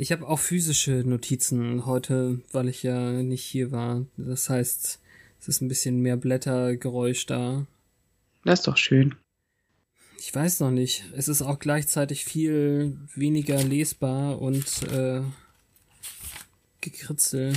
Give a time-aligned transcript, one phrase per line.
[0.00, 4.06] Ich habe auch physische Notizen heute, weil ich ja nicht hier war.
[4.16, 5.00] Das heißt,
[5.40, 7.66] es ist ein bisschen mehr Blättergeräusch da.
[8.44, 9.16] Das ist doch schön.
[10.20, 11.02] Ich weiß noch nicht.
[11.16, 15.20] Es ist auch gleichzeitig viel weniger lesbar und äh,
[16.80, 17.54] gekritzel.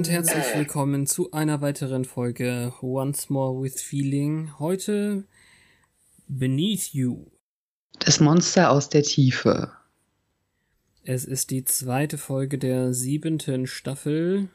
[0.00, 4.58] Und herzlich willkommen zu einer weiteren Folge Once More with Feeling.
[4.58, 5.24] Heute
[6.26, 7.26] Beneath You.
[7.98, 9.72] Das Monster aus der Tiefe.
[11.04, 14.48] Es ist die zweite Folge der siebenten Staffel,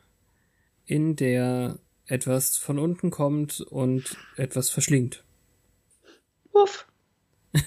[0.87, 1.77] in der
[2.07, 5.23] etwas von unten kommt und etwas verschlingt.
[6.53, 6.87] Uff.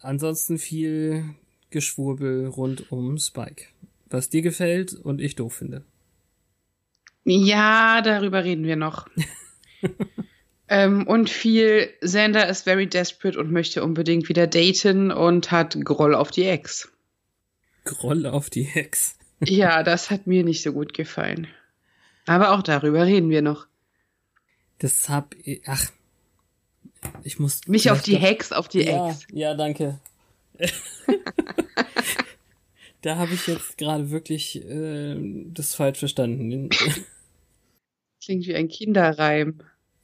[0.00, 1.34] Ansonsten viel
[1.70, 3.64] Geschwurbel rund um Spike
[4.10, 5.84] was dir gefällt und ich doof finde.
[7.30, 9.06] Ja, darüber reden wir noch.
[10.68, 16.14] ähm, und viel, Xander ist very desperate und möchte unbedingt wieder daten und hat Groll
[16.14, 16.90] auf die Ex.
[17.84, 19.18] Groll auf die Ex.
[19.44, 21.48] ja, das hat mir nicht so gut gefallen.
[22.24, 23.66] Aber auch darüber reden wir noch.
[24.78, 25.84] Das hab ich, ach,
[27.24, 27.60] ich muss.
[27.66, 29.26] Mich auf die Hex, auf die ja, Ex.
[29.32, 30.00] Ja, danke.
[33.02, 35.14] da habe ich jetzt gerade wirklich äh,
[35.52, 36.70] das falsch verstanden.
[38.28, 39.60] Klingt wie ein Kinderreim.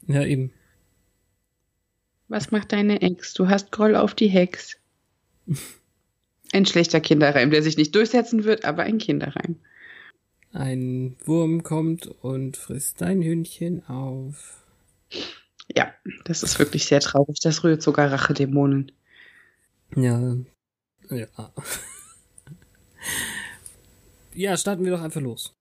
[0.06, 0.50] Ja, eben.
[2.28, 3.34] Was macht deine Ex?
[3.34, 4.78] Du hast Groll auf die Hex.
[6.50, 9.56] Ein schlechter Kinderreim, der sich nicht durchsetzen wird, aber ein Kinderreim.
[10.55, 14.65] Ein Wurm kommt und frisst dein Hühnchen auf.
[15.77, 15.93] Ja,
[16.25, 17.41] das ist wirklich sehr traurig.
[17.43, 18.91] Das rührt sogar Rachedämonen.
[19.97, 20.38] Ja.
[21.10, 21.27] Ja.
[24.37, 25.54] Ja, starten wir doch einfach los.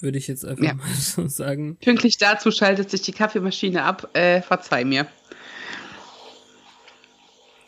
[0.00, 0.74] Würde ich jetzt einfach ja.
[0.74, 1.76] mal so sagen.
[1.76, 4.10] Pünktlich dazu schaltet sich die Kaffeemaschine ab.
[4.14, 5.06] Äh, verzeih mir.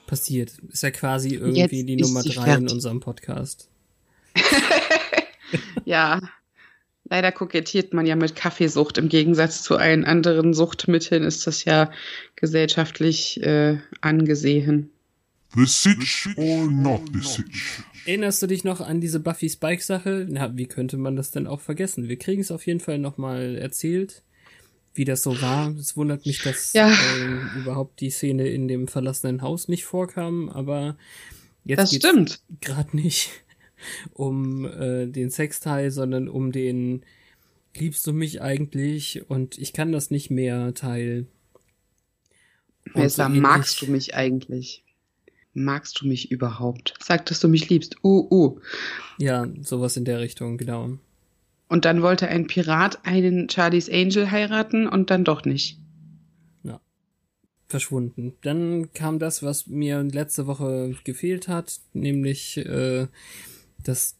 [0.07, 0.53] Passiert.
[0.71, 2.67] Ist ja quasi irgendwie jetzt die Nummer drei fertig.
[2.67, 3.69] in unserem Podcast.
[5.85, 6.21] ja.
[7.11, 8.99] Leider kokettiert man ja mit Kaffeesucht.
[8.99, 11.91] Im Gegensatz zu allen anderen Suchtmitteln ist das ja
[12.37, 14.91] gesellschaftlich äh, angesehen.
[15.55, 17.83] The Sitch or not the Sitch?
[18.09, 20.27] Erinnerst du dich noch an diese Buffy Spike Sache?
[20.31, 22.09] Na, wie könnte man das denn auch vergessen?
[22.09, 24.23] Wir kriegen es auf jeden Fall nochmal erzählt,
[24.95, 25.77] wie das so war.
[25.77, 26.89] Es wundert mich, dass ja.
[26.91, 30.97] äh, überhaupt die Szene in dem verlassenen Haus nicht vorkam, aber
[31.65, 33.29] jetzt geht es gerade nicht
[34.15, 37.05] um äh, den Sexteil, sondern um den
[37.77, 41.27] Liebst du mich eigentlich und ich kann das nicht mehr Teil.
[42.95, 44.83] Besser so magst du mich eigentlich?
[45.65, 46.95] Magst du mich überhaupt?
[47.01, 47.97] Sag, dass du mich liebst.
[48.03, 48.61] Uh, uh.
[49.19, 50.99] Ja, sowas in der Richtung, genau.
[51.69, 55.79] Und dann wollte ein Pirat einen Charlie's Angel heiraten und dann doch nicht.
[56.63, 56.81] Ja.
[57.69, 58.35] Verschwunden.
[58.43, 63.07] Dann kam das, was mir letzte Woche gefehlt hat, nämlich, äh,
[63.85, 64.17] dass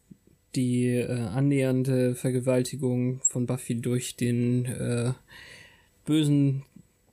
[0.55, 5.13] die äh, annähernde Vergewaltigung von Buffy durch den äh,
[6.05, 6.65] bösen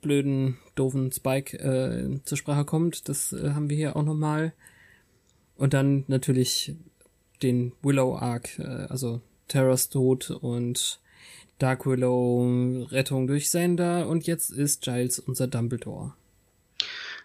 [0.06, 3.08] blöden, doofen Spike äh, zur Sprache kommt.
[3.08, 4.52] Das äh, haben wir hier auch nochmal.
[5.56, 6.74] Und dann natürlich
[7.42, 11.00] den Willow Arc, äh, also Terras Tod und
[11.58, 16.12] Dark Willow Rettung durch Sander und jetzt ist Giles unser Dumbledore.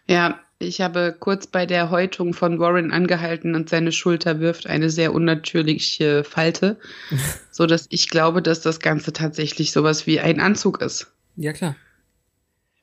[0.07, 4.89] Ja, ich habe kurz bei der Häutung von Warren angehalten und seine Schulter wirft eine
[4.89, 6.79] sehr unnatürliche Falte,
[7.51, 11.11] so dass ich glaube, dass das Ganze tatsächlich sowas wie ein Anzug ist.
[11.35, 11.75] Ja, klar.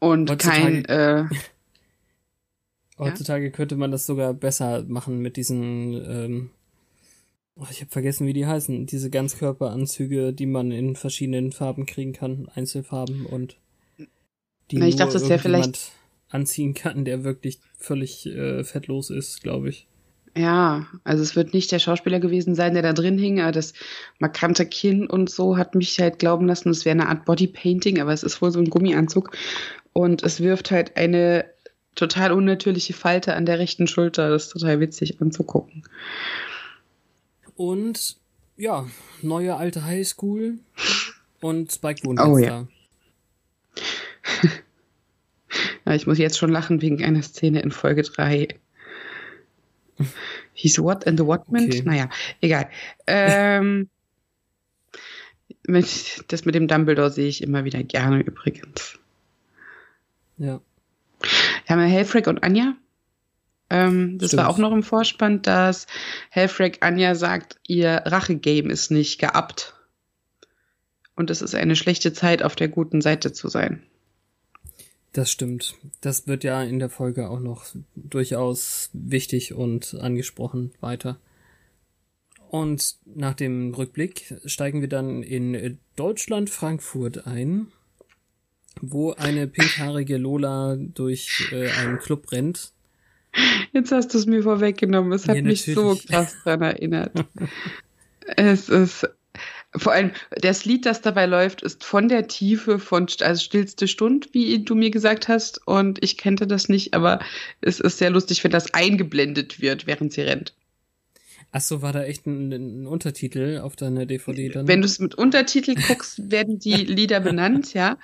[0.01, 0.85] Und heutzutage, kein.
[0.85, 1.25] Äh,
[2.99, 3.51] heutzutage ja?
[3.51, 5.93] könnte man das sogar besser machen mit diesen.
[5.95, 6.51] Ähm,
[7.57, 8.87] oh, ich habe vergessen, wie die heißen.
[8.87, 13.57] Diese Ganzkörperanzüge, die man in verschiedenen Farben kriegen kann, Einzelfarben und
[14.71, 15.93] die Na, ich dachte, das wäre vielleicht
[16.29, 19.87] anziehen kann, der wirklich völlig äh, fettlos ist, glaube ich.
[20.37, 23.73] Ja, also es wird nicht der Schauspieler gewesen sein, der da drin hing, aber das
[24.21, 28.13] markante Kinn und so hat mich halt glauben lassen, es wäre eine Art Bodypainting, aber
[28.13, 29.37] es ist wohl so ein Gummianzug
[29.99, 31.45] und es wirft halt eine
[31.97, 34.31] total unnatürliche Falte an der rechten Schulter.
[34.31, 35.83] Das ist total witzig anzugucken.
[37.57, 38.17] Und
[38.57, 38.87] ja,
[39.23, 40.59] neue alte Highschool
[41.41, 42.69] und Spike wohnt oh, ja.
[45.85, 45.95] ja.
[45.95, 48.47] Ich muss jetzt schon lachen wegen einer Szene in Folge 3.
[50.53, 51.75] Hieß What and the Whatment?
[51.75, 51.83] Okay.
[51.85, 52.09] Naja,
[52.41, 52.71] egal.
[53.09, 53.89] Ähm,
[55.67, 58.97] mit, das mit dem Dumbledore sehe ich immer wieder gerne übrigens.
[60.39, 60.61] Ja.
[61.21, 62.75] Wir haben ja Helfrick und Anja.
[63.71, 64.43] Ähm, das Stimmt.
[64.43, 65.87] war auch noch im Vorspann, dass
[66.31, 69.75] Helfrick Anja sagt, ihr Rachegame ist nicht geabt.
[71.15, 73.83] Und es ist eine schlechte Zeit, auf der guten Seite zu sein.
[75.13, 75.75] Das stimmt.
[76.01, 81.19] Das wird ja in der Folge auch noch durchaus wichtig und angesprochen weiter.
[82.51, 87.73] Und nach dem Rückblick steigen wir dann in Deutschland Frankfurt ein,
[88.81, 92.73] wo eine pinkhaarige Lola durch äh, einen Club rennt.
[93.73, 95.13] Jetzt hast du es mir vorweggenommen.
[95.13, 97.13] Es hat ja, mich so krass dran erinnert.
[98.37, 99.09] es ist
[99.77, 104.31] vor allem, das Lied, das dabei läuft, ist von der Tiefe von, also stillste Stund,
[104.33, 105.67] wie du mir gesagt hast.
[105.67, 107.21] Und ich kannte das nicht, aber
[107.61, 110.55] es ist sehr lustig, wenn das eingeblendet wird, während sie rennt.
[111.51, 114.69] Ach so, war da echt ein, ein Untertitel auf deiner DVD dann?
[114.69, 117.99] Wenn du es mit Untertitel guckst, werden die Lieder benannt, ja.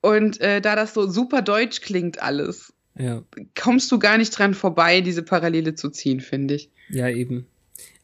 [0.00, 3.22] Und äh, da das so super deutsch klingt alles, ja.
[3.60, 6.70] kommst du gar nicht dran vorbei, diese Parallele zu ziehen, finde ich.
[6.88, 7.46] Ja, eben.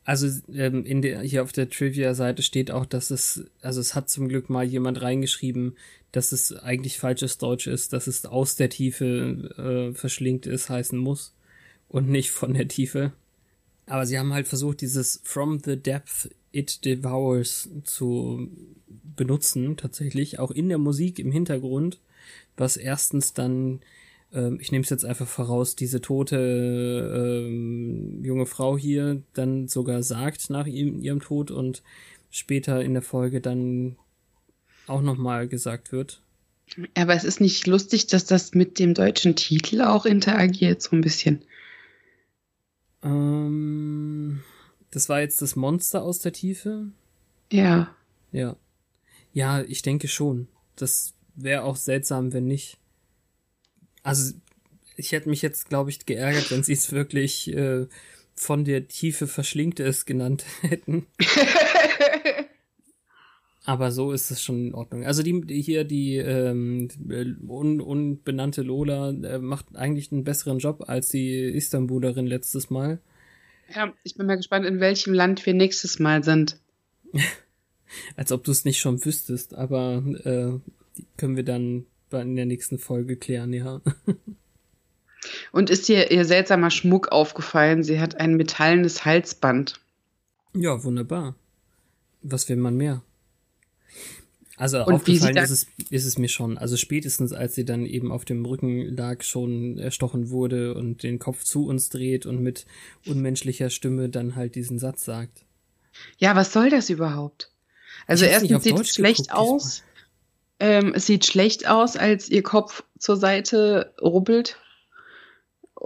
[0.04, 4.10] Also ähm, in der, hier auf der Trivia-Seite steht auch, dass es, also es hat
[4.10, 5.76] zum Glück mal jemand reingeschrieben,
[6.12, 10.98] dass es eigentlich falsches Deutsch ist, dass es aus der Tiefe äh, verschlingt ist, heißen
[10.98, 11.34] muss
[11.88, 13.12] und nicht von der Tiefe.
[13.86, 18.48] Aber sie haben halt versucht, dieses From the Depth It Devours zu
[19.16, 22.00] benutzen, tatsächlich, auch in der Musik im Hintergrund,
[22.56, 23.80] was erstens dann
[24.34, 30.02] ähm, ich nehme es jetzt einfach voraus, diese tote ähm, junge Frau hier dann sogar
[30.02, 31.82] sagt nach ihm, ihrem Tod und
[32.30, 33.96] später in der Folge dann
[34.86, 36.20] auch nochmal gesagt wird.
[36.94, 41.02] Aber es ist nicht lustig, dass das mit dem deutschen Titel auch interagiert, so ein
[41.02, 41.42] bisschen.
[43.04, 44.42] Ähm,
[44.90, 46.88] das war jetzt das Monster aus der Tiefe?
[47.52, 47.94] Ja.
[48.32, 48.56] Ja.
[49.32, 50.48] Ja, ich denke schon.
[50.76, 52.78] Das wäre auch seltsam, wenn nicht.
[54.02, 54.34] Also
[54.96, 57.86] ich hätte mich jetzt, glaube ich, geärgert, wenn sie es wirklich äh,
[58.34, 61.06] von der Tiefe verschlingt es genannt hätten.
[63.66, 65.04] Aber so ist es schon in Ordnung.
[65.06, 66.88] Also die, die hier die ähm,
[67.48, 73.00] un, unbenannte Lola äh, macht eigentlich einen besseren Job als die Istanbulerin letztes Mal.
[73.74, 76.60] Ja, ich bin mal gespannt, in welchem Land wir nächstes Mal sind.
[78.16, 80.58] als ob du es nicht schon wüsstest, aber äh,
[81.16, 83.80] können wir dann in der nächsten Folge klären, ja.
[85.52, 87.82] Und ist dir ihr seltsamer Schmuck aufgefallen?
[87.82, 89.80] Sie hat ein metallenes Halsband.
[90.52, 91.34] Ja, wunderbar.
[92.22, 93.02] Was will man mehr?
[94.56, 96.58] Also Und aufgefallen ist es, ist es mir schon.
[96.58, 101.18] Also spätestens, als sie dann eben auf dem Rücken lag, schon erstochen wurde und den
[101.18, 102.66] Kopf zu uns dreht und mit
[103.06, 105.44] unmenschlicher Stimme dann halt diesen Satz sagt.
[106.18, 107.50] Ja, was soll das überhaupt?
[108.06, 109.82] Also erstens sieht es schlecht aus.
[110.60, 114.58] Ähm, es sieht schlecht aus, als ihr Kopf zur Seite rubbelt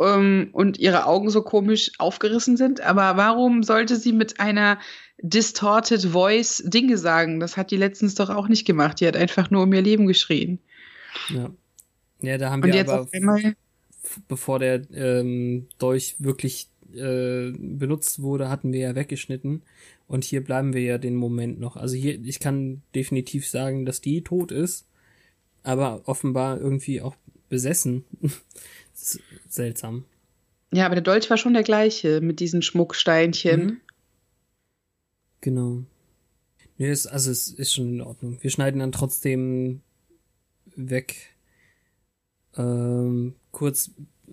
[0.01, 2.81] ähm, und ihre Augen so komisch aufgerissen sind.
[2.81, 4.79] Aber warum sollte sie mit einer
[5.21, 7.41] distorted Voice Dinge sagen?
[7.41, 9.01] Das hat die letztens doch auch nicht gemacht.
[9.01, 10.59] Die hat einfach nur um ihr Leben geschrien.
[11.31, 11.51] Ja.
[12.21, 13.55] Ja, da haben und wir aber, einmal,
[14.27, 19.63] bevor der ähm, Dolch wirklich äh, benutzt wurde, hatten wir ja weggeschnitten.
[20.09, 21.77] Und hier bleiben wir ja den Moment noch.
[21.77, 24.87] Also hier, ich kann definitiv sagen, dass die tot ist,
[25.63, 27.15] aber offenbar irgendwie auch
[27.49, 28.05] besessen.
[29.49, 30.05] seltsam.
[30.73, 33.65] Ja, aber der Dolch war schon der gleiche mit diesen Schmucksteinchen.
[33.65, 33.81] Mhm.
[35.41, 35.85] Genau.
[36.77, 38.39] Nee, ist, also es ist schon in Ordnung.
[38.41, 39.81] Wir schneiden dann trotzdem
[40.77, 41.35] weg.
[42.57, 43.91] Ähm, kurz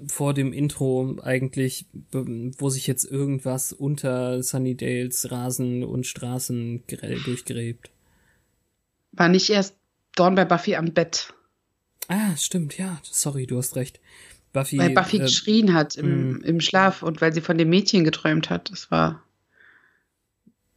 [0.08, 6.84] vor dem Intro eigentlich, wo sich jetzt irgendwas unter Sunnydales Rasen und Straßen
[7.24, 7.92] durchgräbt.
[9.12, 9.76] War nicht erst
[10.16, 11.34] Dawn bei Buffy am Bett.
[12.08, 13.00] Ah, stimmt, ja.
[13.04, 14.00] Sorry, du hast recht.
[14.56, 14.78] Buffy.
[14.78, 16.42] Weil Buffy äh, geschrien hat im, mm.
[16.44, 18.72] im Schlaf und weil sie von dem Mädchen geträumt hat.
[18.72, 19.22] Das war.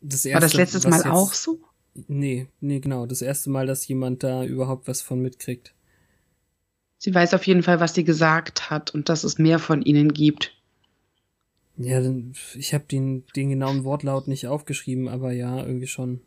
[0.00, 1.60] Das erste, war das letztes Mal jetzt, auch so?
[2.08, 3.06] Nee, nee, genau.
[3.06, 5.74] Das erste Mal, dass jemand da überhaupt was von mitkriegt.
[6.98, 10.12] Sie weiß auf jeden Fall, was sie gesagt hat und dass es mehr von ihnen
[10.12, 10.52] gibt.
[11.76, 12.02] Ja,
[12.54, 16.20] ich habe den, den genauen Wortlaut nicht aufgeschrieben, aber ja, irgendwie schon.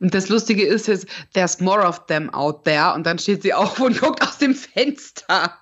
[0.00, 2.92] Und das Lustige ist jetzt, there's more of them out there.
[2.94, 5.58] Und dann steht sie auf und guckt aus dem Fenster.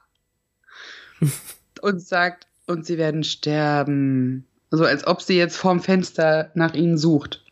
[1.83, 4.47] Und sagt, und sie werden sterben.
[4.71, 7.45] So also als ob sie jetzt vorm Fenster nach ihnen sucht.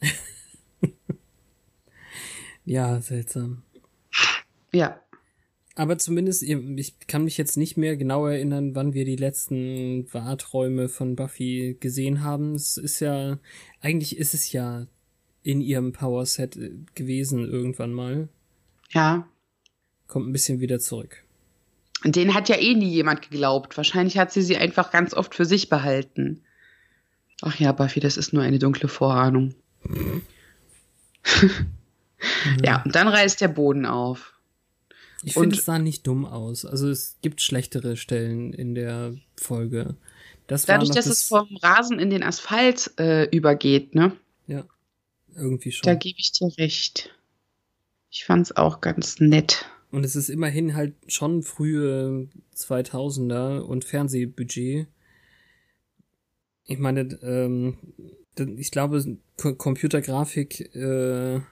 [2.64, 3.62] ja, seltsam.
[4.72, 4.98] Ja.
[5.74, 10.88] Aber zumindest, ich kann mich jetzt nicht mehr genau erinnern, wann wir die letzten Warträume
[10.88, 12.54] von Buffy gesehen haben.
[12.54, 13.38] Es ist ja,
[13.80, 14.86] eigentlich ist es ja
[15.42, 18.28] in ihrem Power-Set äh, gewesen irgendwann mal.
[18.90, 19.26] Ja.
[20.06, 21.24] Kommt ein bisschen wieder zurück.
[22.04, 23.76] Den hat ja eh nie jemand geglaubt.
[23.76, 26.42] Wahrscheinlich hat sie sie einfach ganz oft für sich behalten.
[27.42, 29.54] Ach ja, Buffy, das ist nur eine dunkle Vorahnung.
[32.64, 34.32] ja, und dann reißt der Boden auf.
[35.24, 36.64] Ich finde, es sah nicht dumm aus.
[36.64, 39.96] Also es gibt schlechtere Stellen in der Folge.
[40.46, 44.16] Das Dadurch, dass das es vom Rasen in den Asphalt äh, übergeht, ne?
[44.46, 44.64] Ja,
[45.36, 45.84] irgendwie schon.
[45.84, 47.10] Da gebe ich dir recht.
[48.10, 49.66] Ich fand es auch ganz nett.
[49.92, 54.86] Und es ist immerhin halt schon frühe 2000er und Fernsehbudget.
[56.64, 57.76] Ich meine, ähm,
[58.56, 61.42] ich glaube, Computergrafik, äh, ne,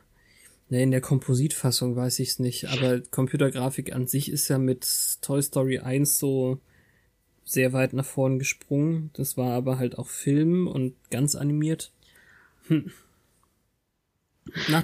[0.71, 4.87] in der Kompositfassung weiß ich es nicht, aber Computergrafik an sich ist ja mit
[5.21, 6.61] Toy Story 1 so
[7.45, 9.11] sehr weit nach vorn gesprungen.
[9.13, 11.93] Das war aber halt auch Film und ganz animiert.
[12.69, 12.91] Hm.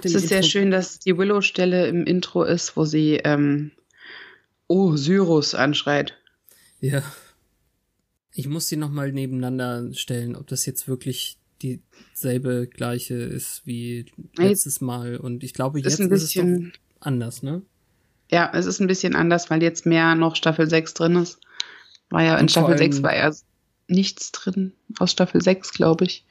[0.02, 3.72] Es ist sehr schön, dass die Willow-Stelle im Intro ist, wo sie ähm,
[4.68, 6.14] Oh, Cyrus anschreit.
[6.80, 7.02] Ja.
[8.32, 14.80] Ich muss sie nochmal nebeneinander stellen, ob das jetzt wirklich dieselbe gleiche ist wie letztes
[14.80, 15.16] Mal.
[15.16, 16.44] Und ich glaube, jetzt ist, ist es
[17.00, 17.62] anders, ne?
[18.30, 21.40] Ja, es ist ein bisschen anders, weil jetzt mehr noch Staffel 6 drin ist.
[22.10, 23.32] War ja in Und Staffel 6 war ja
[23.88, 26.26] nichts drin aus Staffel 6, glaube ich.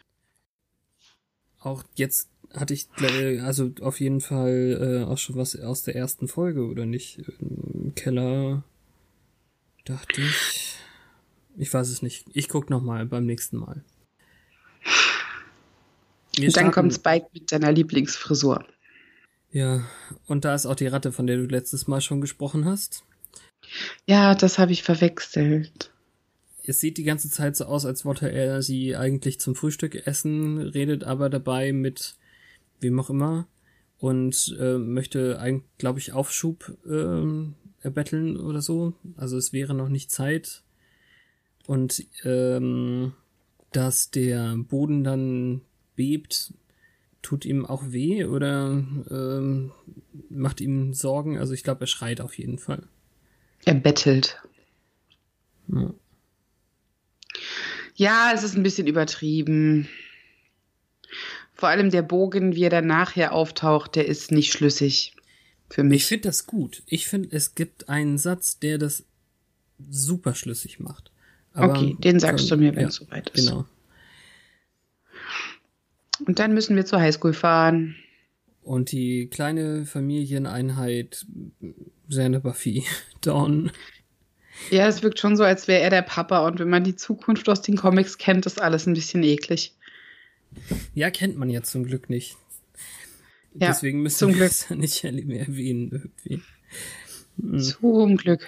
[1.59, 2.87] Auch jetzt hatte ich
[3.43, 7.21] also auf jeden Fall äh, auch schon was aus der ersten Folge, oder nicht?
[7.39, 8.63] Im Keller
[9.83, 10.77] dachte ich.
[11.57, 12.25] Ich weiß es nicht.
[12.33, 13.83] Ich guck noch mal beim nächsten Mal.
[16.35, 18.65] Wir und dann kommt Spike mit seiner Lieblingsfrisur.
[19.51, 19.85] Ja,
[20.27, 23.03] und da ist auch die Ratte, von der du letztes Mal schon gesprochen hast.
[24.05, 25.91] Ja, das habe ich verwechselt
[26.67, 30.57] es sieht die ganze Zeit so aus, als wollte er sie eigentlich zum Frühstück essen,
[30.57, 32.15] redet aber dabei mit
[32.79, 33.47] wem auch immer
[33.97, 38.93] und äh, möchte eigentlich, glaube ich, Aufschub äh, erbetteln oder so.
[39.15, 40.63] Also es wäre noch nicht Zeit.
[41.67, 43.13] Und ähm,
[43.71, 45.61] dass der Boden dann
[45.95, 46.53] bebt,
[47.21, 49.71] tut ihm auch weh oder ähm,
[50.29, 51.37] macht ihm Sorgen.
[51.37, 52.83] Also ich glaube, er schreit auf jeden Fall.
[53.65, 54.41] Er bettelt.
[55.67, 55.93] Ja.
[57.97, 59.87] Ja, es ist ein bisschen übertrieben.
[61.55, 65.15] Vor allem der Bogen, wie er dann nachher auftaucht, der ist nicht schlüssig
[65.69, 66.03] für mich.
[66.03, 66.83] Ich finde das gut.
[66.85, 69.05] Ich finde, es gibt einen Satz, der das
[69.89, 71.11] super schlüssig macht.
[71.53, 73.47] Aber, okay, den sagst du mir, wenn es soweit ist.
[73.47, 73.65] Genau.
[76.25, 77.95] Und dann müssen wir zur Highschool fahren.
[78.61, 81.25] Und die kleine Familieneinheit
[82.09, 82.83] Sande Buffy,
[83.21, 83.71] Dawn,
[84.71, 87.47] ja, es wirkt schon so, als wäre er der Papa und wenn man die Zukunft
[87.49, 89.73] aus den Comics kennt, ist alles ein bisschen eklig.
[90.93, 92.37] Ja, kennt man ja zum Glück nicht.
[93.53, 96.41] Ja, Deswegen müssen wir es ja nicht mehr erwähnen irgendwie.
[97.37, 97.59] Mhm.
[97.59, 98.45] Zum Glück.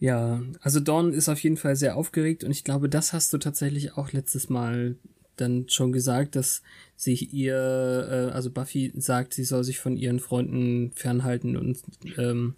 [0.00, 3.38] Ja, also Dawn ist auf jeden Fall sehr aufgeregt und ich glaube, das hast du
[3.38, 4.96] tatsächlich auch letztes Mal
[5.36, 6.62] dann schon gesagt, dass
[6.96, 11.80] sich ihr, äh, also Buffy sagt, sie soll sich von ihren Freunden fernhalten und
[12.16, 12.54] ähm,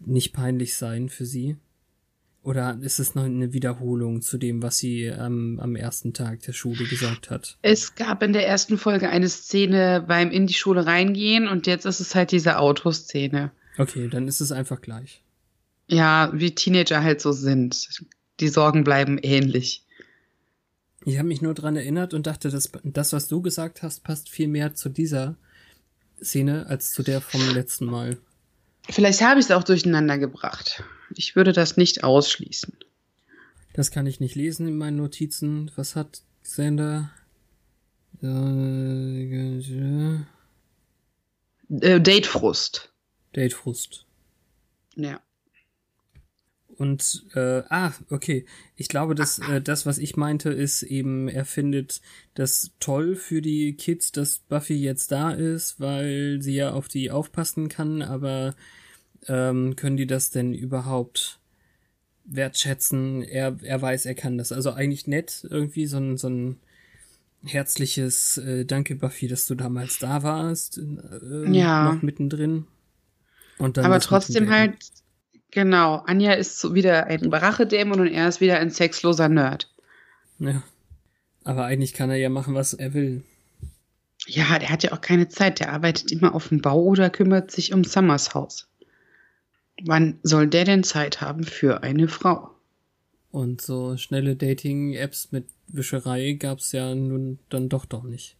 [0.00, 1.56] nicht peinlich sein für sie.
[2.46, 6.52] Oder ist es noch eine Wiederholung zu dem, was sie ähm, am ersten Tag der
[6.52, 7.58] Schule gesagt hat?
[7.60, 11.86] Es gab in der ersten Folge eine Szene beim in die Schule reingehen und jetzt
[11.86, 13.50] ist es halt diese Autoszene.
[13.78, 15.24] Okay, dann ist es einfach gleich.
[15.88, 18.04] Ja, wie Teenager halt so sind.
[18.38, 19.82] Die Sorgen bleiben ähnlich.
[21.04, 24.28] Ich habe mich nur dran erinnert und dachte, dass das, was du gesagt hast, passt
[24.28, 25.34] viel mehr zu dieser
[26.22, 28.18] Szene als zu der vom letzten Mal.
[28.88, 30.84] Vielleicht habe ich es auch durcheinander gebracht.
[31.14, 32.76] Ich würde das nicht ausschließen.
[33.72, 35.70] Das kann ich nicht lesen in meinen Notizen.
[35.76, 37.10] Was hat Sander?
[38.22, 39.60] Äh,
[42.00, 42.90] Datefrust.
[43.34, 44.06] Datefrust.
[44.94, 45.20] Ja.
[46.78, 48.44] Und äh, ah, okay.
[48.76, 52.00] Ich glaube, dass äh, das, was ich meinte, ist eben, er findet
[52.34, 57.10] das toll für die Kids, dass Buffy jetzt da ist, weil sie ja auf die
[57.10, 58.54] aufpassen kann, aber
[59.28, 61.38] ähm, können die das denn überhaupt
[62.24, 63.22] wertschätzen?
[63.22, 64.52] Er, er weiß, er kann das.
[64.52, 66.60] Also eigentlich nett, irgendwie so ein, so ein
[67.44, 70.78] herzliches äh, Danke, Buffy, dass du damals da warst.
[70.78, 71.92] Äh, ja.
[71.92, 72.66] Noch mittendrin.
[73.58, 74.76] Und dann Aber trotzdem halt,
[75.50, 79.72] genau, Anja ist so wieder ein Rachedämon und er ist wieder ein sexloser Nerd.
[80.38, 80.62] Ja.
[81.44, 83.22] Aber eigentlich kann er ja machen, was er will.
[84.26, 85.60] Ja, der hat ja auch keine Zeit.
[85.60, 88.66] Der arbeitet immer auf dem Bau oder kümmert sich um Summers Haus.
[89.84, 92.50] Wann soll der denn Zeit haben für eine Frau?
[93.30, 98.36] Und so schnelle Dating-Apps mit Wischerei gab's ja nun dann doch doch nicht.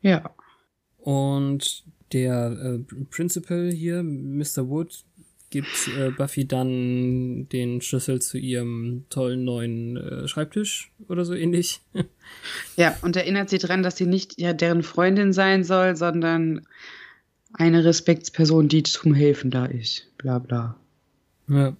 [0.00, 0.34] Ja.
[0.98, 2.50] Und der
[2.90, 4.68] äh, Principal hier, Mr.
[4.68, 5.04] Wood,
[5.50, 11.80] gibt äh, Buffy dann den Schlüssel zu ihrem tollen neuen äh, Schreibtisch oder so ähnlich.
[12.76, 16.66] ja, und erinnert sie dran, dass sie nicht ja deren Freundin sein soll, sondern
[17.52, 20.06] eine Respektsperson, die zum Helfen da ist.
[20.18, 20.76] Bla bla.
[21.48, 21.76] Ja,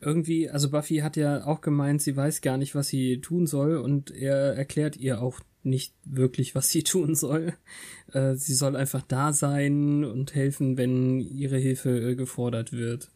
[0.00, 3.78] irgendwie, also Buffy hat ja auch gemeint, sie weiß gar nicht, was sie tun soll
[3.78, 7.54] und er erklärt ihr auch nicht wirklich, was sie tun soll.
[8.12, 13.10] Äh, sie soll einfach da sein und helfen, wenn ihre Hilfe äh, gefordert wird.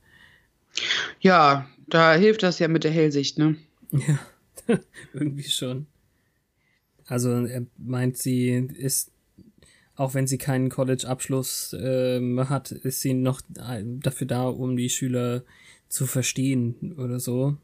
[1.21, 3.57] Ja, da hilft das ja mit der Hellsicht, ne?
[3.93, 4.19] Ja,
[5.15, 5.87] irgendwie schon.
[7.07, 9.11] Also er meint, sie ist,
[9.99, 15.43] auch wenn sie keinen College-Abschluss äh, hat, ist sie noch dafür da, um die Schüler
[15.89, 17.57] zu verstehen oder so.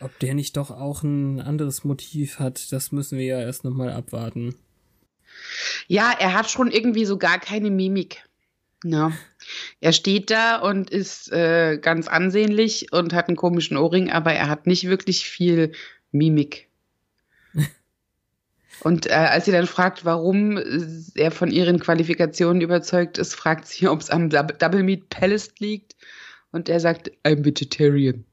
[0.00, 3.92] Ob der nicht doch auch ein anderes Motiv hat, das müssen wir ja erst nochmal
[3.92, 4.54] abwarten.
[5.86, 8.24] Ja, er hat schon irgendwie so gar keine Mimik.
[8.82, 9.12] Ja.
[9.80, 14.48] Er steht da und ist äh, ganz ansehnlich und hat einen komischen Ohrring, aber er
[14.48, 15.72] hat nicht wirklich viel
[16.10, 16.68] Mimik.
[18.84, 20.58] Und äh, als sie dann fragt, warum
[21.14, 25.94] er von ihren Qualifikationen überzeugt ist, fragt sie, ob es am Double Meat Palace liegt.
[26.50, 28.24] Und er sagt, I'm vegetarian.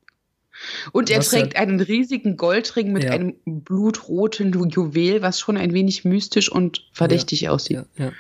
[0.91, 1.67] Und er was trägt hat...
[1.67, 3.11] einen riesigen Goldring mit ja.
[3.11, 7.85] einem blutroten Juwel, was schon ein wenig mystisch und verdächtig ja, aussieht.
[7.97, 8.11] Ja.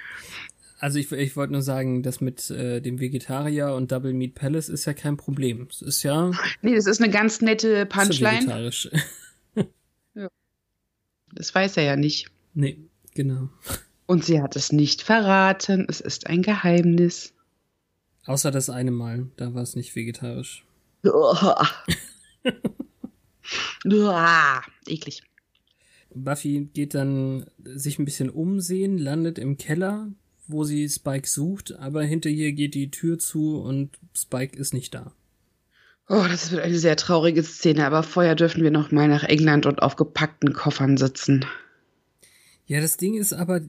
[0.79, 4.69] Also ich, ich wollte nur sagen, das mit äh, dem Vegetarier und Double Meat Palace
[4.69, 5.67] ist ja kein Problem.
[5.69, 6.31] Es ist ja.
[6.61, 8.37] Nee, das ist eine ganz nette Punchline.
[8.37, 8.89] vegetarisch.
[8.93, 8.99] ja.
[11.33, 12.29] Das weiß er ja nicht.
[12.53, 12.77] Nee,
[13.13, 13.49] genau.
[14.05, 15.85] Und sie hat es nicht verraten.
[15.87, 17.33] Es ist ein Geheimnis.
[18.25, 20.65] Außer das eine Mal, da war es nicht vegetarisch.
[23.85, 25.23] Uah, eklig.
[26.13, 30.11] Buffy geht dann sich ein bisschen umsehen, landet im Keller,
[30.47, 34.93] wo sie Spike sucht, aber hinter ihr geht die Tür zu und Spike ist nicht
[34.93, 35.13] da.
[36.09, 39.65] Oh, das wird eine sehr traurige Szene, aber vorher dürfen wir noch mal nach England
[39.67, 41.45] und auf gepackten Koffern sitzen.
[42.65, 43.61] Ja, das Ding ist aber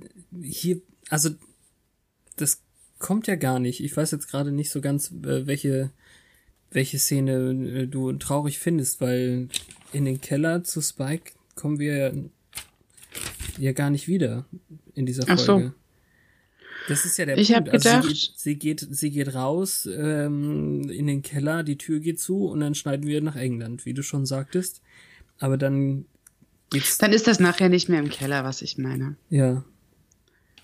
[0.42, 1.30] hier, also
[2.36, 2.62] das
[2.98, 3.84] kommt ja gar nicht.
[3.84, 5.90] Ich weiß jetzt gerade nicht so ganz, äh, welche
[6.70, 9.48] welche Szene äh, du traurig findest, weil
[9.92, 12.14] in den Keller zu Spike kommen wir
[13.58, 14.46] ja gar nicht wieder
[14.94, 15.42] in dieser Folge.
[15.42, 15.72] Ach so.
[16.90, 17.70] Das ist ja der ich Punkt.
[17.70, 22.20] Also sie geht, sie geht, sie geht raus ähm, in den Keller, die Tür geht
[22.20, 24.82] zu und dann schneiden wir nach England, wie du schon sagtest.
[25.38, 26.06] Aber dann
[26.70, 26.98] geht's.
[26.98, 29.16] Dann ist das nachher nicht mehr im Keller, was ich meine.
[29.28, 29.64] Ja.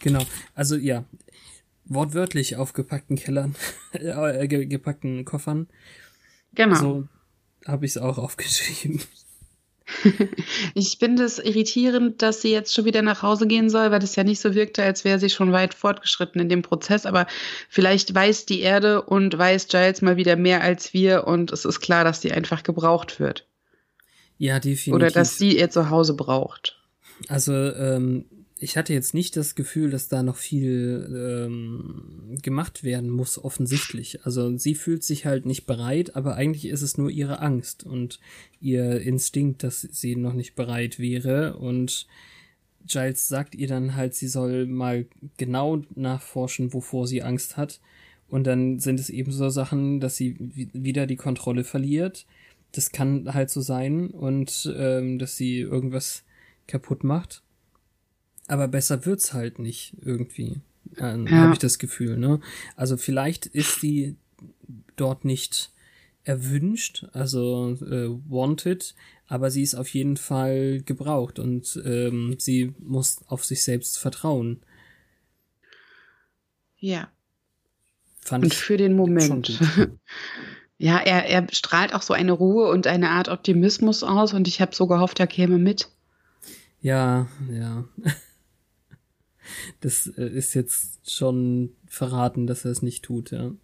[0.00, 0.22] Genau.
[0.54, 1.04] Also ja,
[1.84, 3.54] wortwörtlich auf gepackten Kellern,
[3.92, 5.68] äh, gepackten Koffern.
[6.54, 6.76] Genau.
[6.76, 7.08] So
[7.66, 9.00] habe ich es auch aufgeschrieben.
[10.75, 14.16] ich finde es irritierend, dass sie jetzt schon wieder nach Hause gehen soll, weil das
[14.16, 17.07] ja nicht so wirkte, als wäre sie schon weit fortgeschritten in dem Prozess.
[17.07, 17.27] Aber
[17.68, 21.81] vielleicht weiß die Erde und weiß Giles mal wieder mehr als wir und es ist
[21.81, 23.46] klar, dass sie einfach gebraucht wird.
[24.38, 24.94] Ja, definitiv.
[24.94, 26.79] Oder dass sie ihr zu Hause braucht.
[27.29, 28.27] Also ähm,
[28.59, 34.25] ich hatte jetzt nicht das Gefühl, dass da noch viel ähm, gemacht werden muss, offensichtlich.
[34.25, 38.19] Also sie fühlt sich halt nicht bereit, aber eigentlich ist es nur ihre Angst und
[38.61, 41.59] ihr Instinkt, dass sie noch nicht bereit wäre.
[41.59, 42.07] Und
[42.87, 47.81] Giles sagt ihr dann halt, sie soll mal genau nachforschen, wovor sie Angst hat.
[48.27, 52.27] Und dann sind es eben so Sachen, dass sie wieder die Kontrolle verliert.
[52.73, 56.25] Das kann halt so sein und ähm, dass sie irgendwas
[56.66, 57.42] kaputt macht
[58.48, 60.61] aber besser wird's halt nicht irgendwie.
[60.96, 61.30] Äh, ja.
[61.30, 62.40] Habe ich das Gefühl, ne?
[62.76, 64.16] Also vielleicht ist sie
[64.96, 65.72] dort nicht
[66.24, 68.94] erwünscht, also äh, wanted,
[69.28, 74.61] aber sie ist auf jeden Fall gebraucht und ähm, sie muss auf sich selbst vertrauen.
[76.78, 77.09] Ja.
[78.20, 79.61] Fand und für den Moment.
[80.78, 84.61] ja, er, er strahlt auch so eine Ruhe und eine Art Optimismus aus und ich
[84.61, 85.88] habe so gehofft, er käme mit.
[86.80, 87.85] Ja, ja.
[89.80, 93.38] das äh, ist jetzt schon verraten, dass er es nicht tut, ja.
[93.40, 93.59] Kann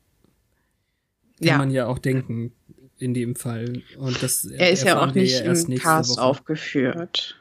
[1.40, 1.59] ja.
[1.59, 2.53] man ja auch denken
[2.99, 3.83] in dem Fall.
[3.99, 6.23] Und das er ist ja auch nicht ja im Cast Woche.
[6.23, 7.37] aufgeführt.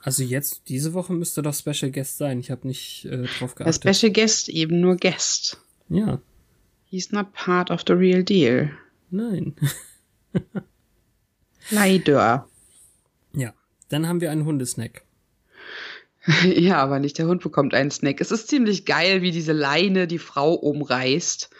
[0.00, 2.40] Also jetzt, diese Woche müsste doch Special Guest sein.
[2.40, 3.84] Ich habe nicht äh, drauf geachtet.
[3.84, 5.60] Der Special Guest eben nur Guest.
[5.88, 6.20] Ja.
[6.84, 8.70] He's not part of the real deal.
[9.10, 9.54] Nein.
[11.70, 12.48] Leider.
[13.34, 13.54] Ja.
[13.88, 15.04] Dann haben wir einen Hundesnack.
[16.44, 18.20] Ja, aber nicht der Hund bekommt einen Snack.
[18.20, 21.50] Es ist ziemlich geil, wie diese Leine die Frau umreißt.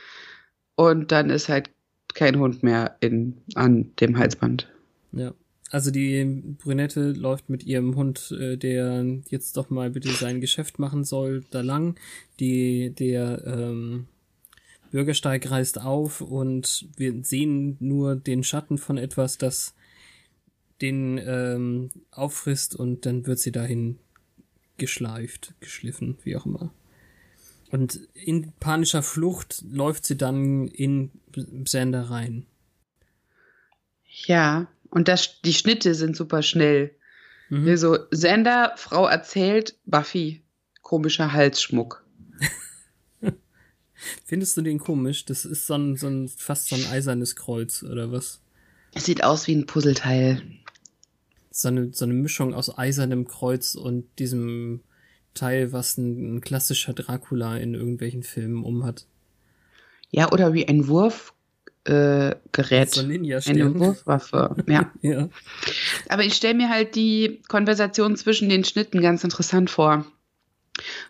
[0.74, 1.70] Und dann ist halt
[2.14, 4.68] kein Hund mehr in, an dem Halsband.
[5.12, 5.34] Ja.
[5.70, 6.24] Also die
[6.62, 11.44] Brünette läuft mit ihrem Hund, äh, der jetzt doch mal bitte sein Geschäft machen soll,
[11.50, 11.98] da lang.
[12.40, 14.06] Die, der ähm,
[14.90, 19.74] Bürgersteig reißt auf und wir sehen nur den Schatten von etwas, das
[20.82, 23.98] den ähm, auffrisst und dann wird sie dahin
[24.82, 26.72] geschleift, geschliffen, wie auch immer.
[27.70, 31.12] Und in panischer Flucht läuft sie dann in
[31.64, 32.46] Sander rein.
[34.26, 36.96] Ja, und das, die Schnitte sind super schnell.
[37.48, 37.68] Mhm.
[37.68, 40.42] Also, Sander, Frau erzählt, Buffy,
[40.82, 42.04] komischer Halsschmuck.
[44.24, 45.24] Findest du den komisch?
[45.26, 48.40] Das ist so ein, so ein, fast so ein eisernes Kreuz, oder was?
[48.94, 50.42] Es sieht aus wie ein Puzzleteil.
[51.54, 54.80] So eine, so eine Mischung aus eisernem Kreuz und diesem
[55.34, 59.06] Teil, was ein, ein klassischer Dracula in irgendwelchen Filmen umhat.
[60.10, 61.32] Ja, oder wie ein Wurfgerät.
[61.86, 64.56] Äh, so ein eine Wurfwaffe.
[64.66, 64.90] Ja.
[65.02, 65.28] ja.
[66.08, 70.04] Aber ich stelle mir halt die Konversation zwischen den Schnitten ganz interessant vor.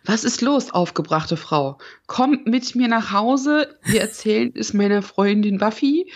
[0.05, 1.77] Was ist los, aufgebrachte Frau?
[2.07, 3.77] Komm mit mir nach Hause.
[3.83, 6.11] Wir erzählen es meiner Freundin Buffy.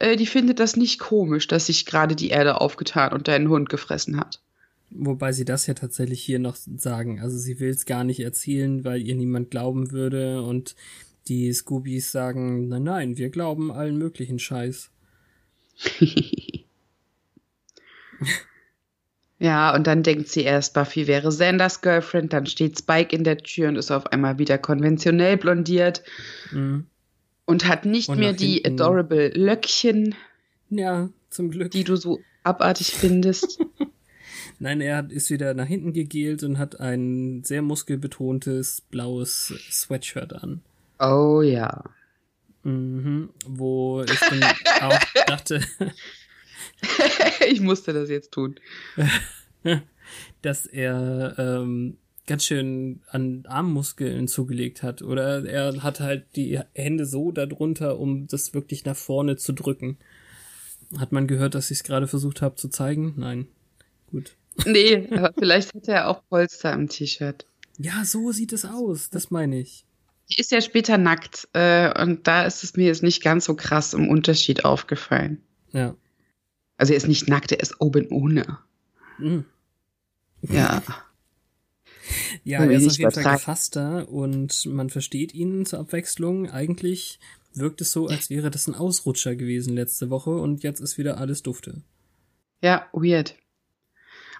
[0.00, 3.68] Äh, die findet das nicht komisch, dass sich gerade die Erde aufgetan und deinen Hund
[3.68, 4.40] gefressen hat.
[4.90, 7.20] Wobei sie das ja tatsächlich hier noch sagen.
[7.20, 10.74] Also sie will es gar nicht erzählen, weil ihr niemand glauben würde und
[11.28, 14.90] die Scoobies sagen, nein, nein, wir glauben allen möglichen Scheiß.
[19.38, 23.38] ja, und dann denkt sie erst, Buffy wäre Sanders Girlfriend, dann steht Spike in der
[23.38, 26.02] Tür und ist auf einmal wieder konventionell blondiert
[26.50, 26.86] mhm.
[27.50, 28.80] Und hat nicht und mehr die hinten.
[28.80, 30.14] adorable Löckchen.
[30.70, 31.72] Ja, zum Glück.
[31.72, 33.60] Die du so abartig findest.
[34.58, 40.60] Nein, er ist wieder nach hinten gegelt und hat ein sehr muskelbetontes blaues Sweatshirt an.
[40.98, 41.82] Oh ja.
[42.62, 44.42] Mhm, wo ich dann
[44.82, 45.60] auch dachte.
[47.48, 48.56] ich musste das jetzt tun.
[50.42, 51.96] dass er ähm,
[52.30, 55.02] ganz schön an Armmuskeln zugelegt hat.
[55.02, 59.98] Oder er hat halt die Hände so darunter, um das wirklich nach vorne zu drücken.
[60.96, 63.14] Hat man gehört, dass ich es gerade versucht habe zu zeigen?
[63.16, 63.48] Nein.
[64.12, 64.36] Gut.
[64.64, 67.46] Nee, aber vielleicht hat er auch Polster am T-Shirt.
[67.78, 69.84] Ja, so sieht es aus, das meine ich.
[70.30, 73.56] Die ist ja später nackt äh, und da ist es mir jetzt nicht ganz so
[73.56, 75.42] krass im Unterschied aufgefallen.
[75.72, 75.96] Ja.
[76.76, 78.58] Also er ist nicht nackt, er ist oben ohne.
[79.18, 79.46] Mhm.
[80.42, 80.80] Ja.
[82.44, 86.50] Ja, er ist auf jeden Fall gefasster und man versteht ihn zur Abwechslung.
[86.50, 87.18] Eigentlich
[87.54, 91.18] wirkt es so, als wäre das ein Ausrutscher gewesen letzte Woche und jetzt ist wieder
[91.18, 91.82] alles dufte.
[92.62, 93.36] Ja, weird.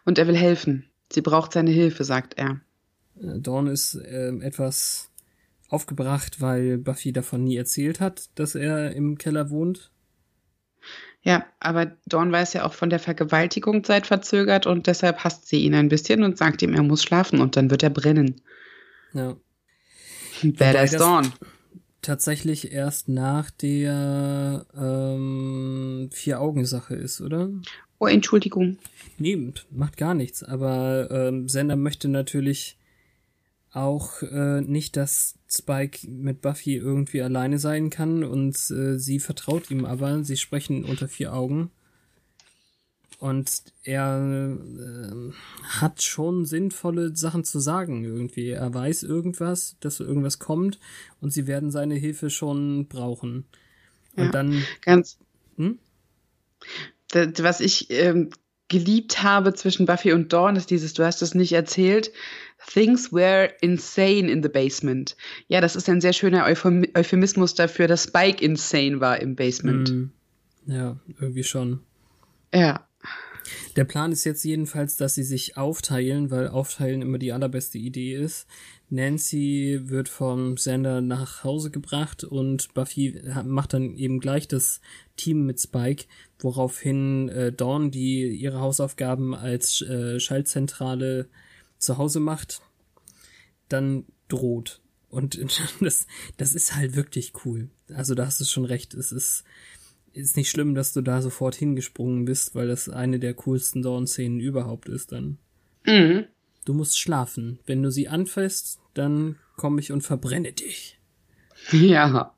[0.04, 0.90] Und er will helfen.
[1.12, 2.60] Sie braucht seine Hilfe, sagt er.
[3.20, 5.10] Äh, Dawn ist äh, etwas
[5.68, 9.90] aufgebracht, weil Buffy davon nie erzählt hat, dass er im Keller wohnt.
[11.22, 15.62] Ja, aber Dawn weiß ja auch von der Vergewaltigung Zeit verzögert und deshalb hasst sie
[15.64, 18.40] ihn ein bisschen und sagt ihm, er muss schlafen und dann wird er brennen.
[19.12, 19.36] Ja.
[20.42, 21.32] Wer ist Dawn?
[22.02, 27.50] Tatsächlich erst nach der ähm, Vier-Augen-Sache ist, oder?
[27.98, 28.78] Oh, Entschuldigung.
[29.18, 30.42] Nee, macht gar nichts.
[30.42, 32.78] Aber ähm, Sender möchte natürlich
[33.72, 39.70] auch äh, nicht, dass Spike mit Buffy irgendwie alleine sein kann und äh, sie vertraut
[39.70, 40.22] ihm aber.
[40.22, 41.70] Sie sprechen unter vier Augen.
[43.18, 45.32] Und er äh,
[45.62, 48.48] hat schon sinnvolle Sachen zu sagen irgendwie.
[48.48, 50.78] Er weiß irgendwas, dass irgendwas kommt
[51.20, 53.44] und sie werden seine Hilfe schon brauchen.
[54.16, 54.64] Und ja, dann.
[54.82, 55.18] Ganz.
[55.56, 55.78] Hm?
[57.12, 58.30] was ich ähm,
[58.68, 62.12] geliebt habe zwischen Buffy und Dawn, ist dieses, du hast es nicht erzählt,
[62.66, 65.16] Things were insane in the basement.
[65.48, 69.90] Ja, das ist ein sehr schöner Euphemismus dafür, dass Spike insane war im Basement.
[69.90, 70.10] Mm,
[70.66, 71.80] ja, irgendwie schon.
[72.54, 72.86] Ja.
[73.76, 78.14] Der Plan ist jetzt jedenfalls, dass sie sich aufteilen, weil aufteilen immer die allerbeste Idee
[78.14, 78.46] ist.
[78.90, 84.80] Nancy wird vom Sender nach Hause gebracht und Buffy macht dann eben gleich das
[85.16, 86.04] Team mit Spike,
[86.40, 91.28] woraufhin äh, Dawn, die ihre Hausaufgaben als äh, Schaltzentrale
[91.80, 92.60] zu Hause macht,
[93.68, 94.80] dann droht.
[95.08, 95.40] Und
[95.80, 97.68] das, das ist halt wirklich cool.
[97.92, 98.94] Also da hast du schon recht.
[98.94, 99.44] Es ist,
[100.12, 104.40] ist nicht schlimm, dass du da sofort hingesprungen bist, weil das eine der coolsten Dawn-Szenen
[104.40, 105.38] überhaupt ist dann.
[105.84, 106.26] Mhm.
[106.64, 107.58] Du musst schlafen.
[107.66, 110.98] Wenn du sie anfasst, dann komme ich und verbrenne dich.
[111.72, 112.34] Ja.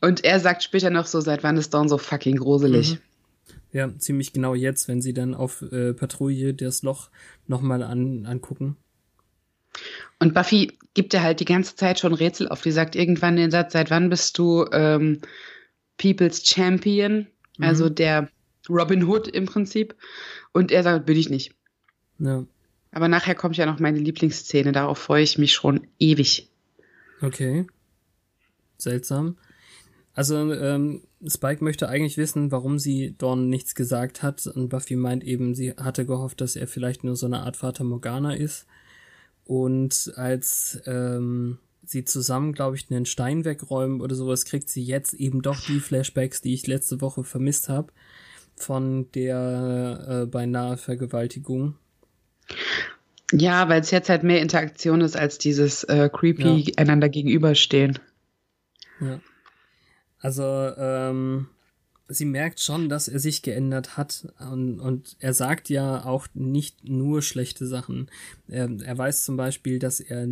[0.00, 2.94] Und er sagt später noch so, seit wann ist Dawn so fucking gruselig.
[2.94, 2.98] Mhm.
[3.72, 7.10] Ja, ziemlich genau jetzt, wenn sie dann auf äh, Patrouille das Loch
[7.46, 8.76] nochmal an, angucken.
[10.18, 12.62] Und Buffy gibt ja halt die ganze Zeit schon Rätsel auf.
[12.62, 15.20] Die sagt irgendwann den Satz, seit wann bist du ähm,
[15.98, 17.26] People's Champion,
[17.58, 17.64] mhm.
[17.64, 18.28] also der
[18.68, 19.94] Robin Hood im Prinzip.
[20.52, 21.54] Und er sagt, bin ich nicht.
[22.18, 22.44] Ja.
[22.90, 26.48] Aber nachher kommt ja noch meine Lieblingsszene, darauf freue ich mich schon ewig.
[27.20, 27.66] Okay.
[28.78, 29.36] Seltsam.
[30.18, 34.48] Also, ähm, Spike möchte eigentlich wissen, warum sie Dawn nichts gesagt hat.
[34.48, 37.84] Und Buffy meint eben, sie hatte gehofft, dass er vielleicht nur so eine Art Vater
[37.84, 38.66] Morgana ist.
[39.44, 45.14] Und als ähm, sie zusammen, glaube ich, einen Stein wegräumen oder sowas, kriegt sie jetzt
[45.14, 47.92] eben doch die Flashbacks, die ich letzte Woche vermisst habe,
[48.56, 51.76] von der äh, beinahe Vergewaltigung.
[53.30, 56.72] Ja, weil es jetzt halt mehr Interaktion ist als dieses äh, creepy ja.
[56.76, 58.00] einander gegenüberstehen.
[59.00, 59.20] Ja.
[60.20, 61.48] Also, ähm,
[62.08, 66.88] sie merkt schon, dass er sich geändert hat und, und er sagt ja auch nicht
[66.88, 68.10] nur schlechte Sachen.
[68.48, 70.26] Er, er weiß zum Beispiel, dass er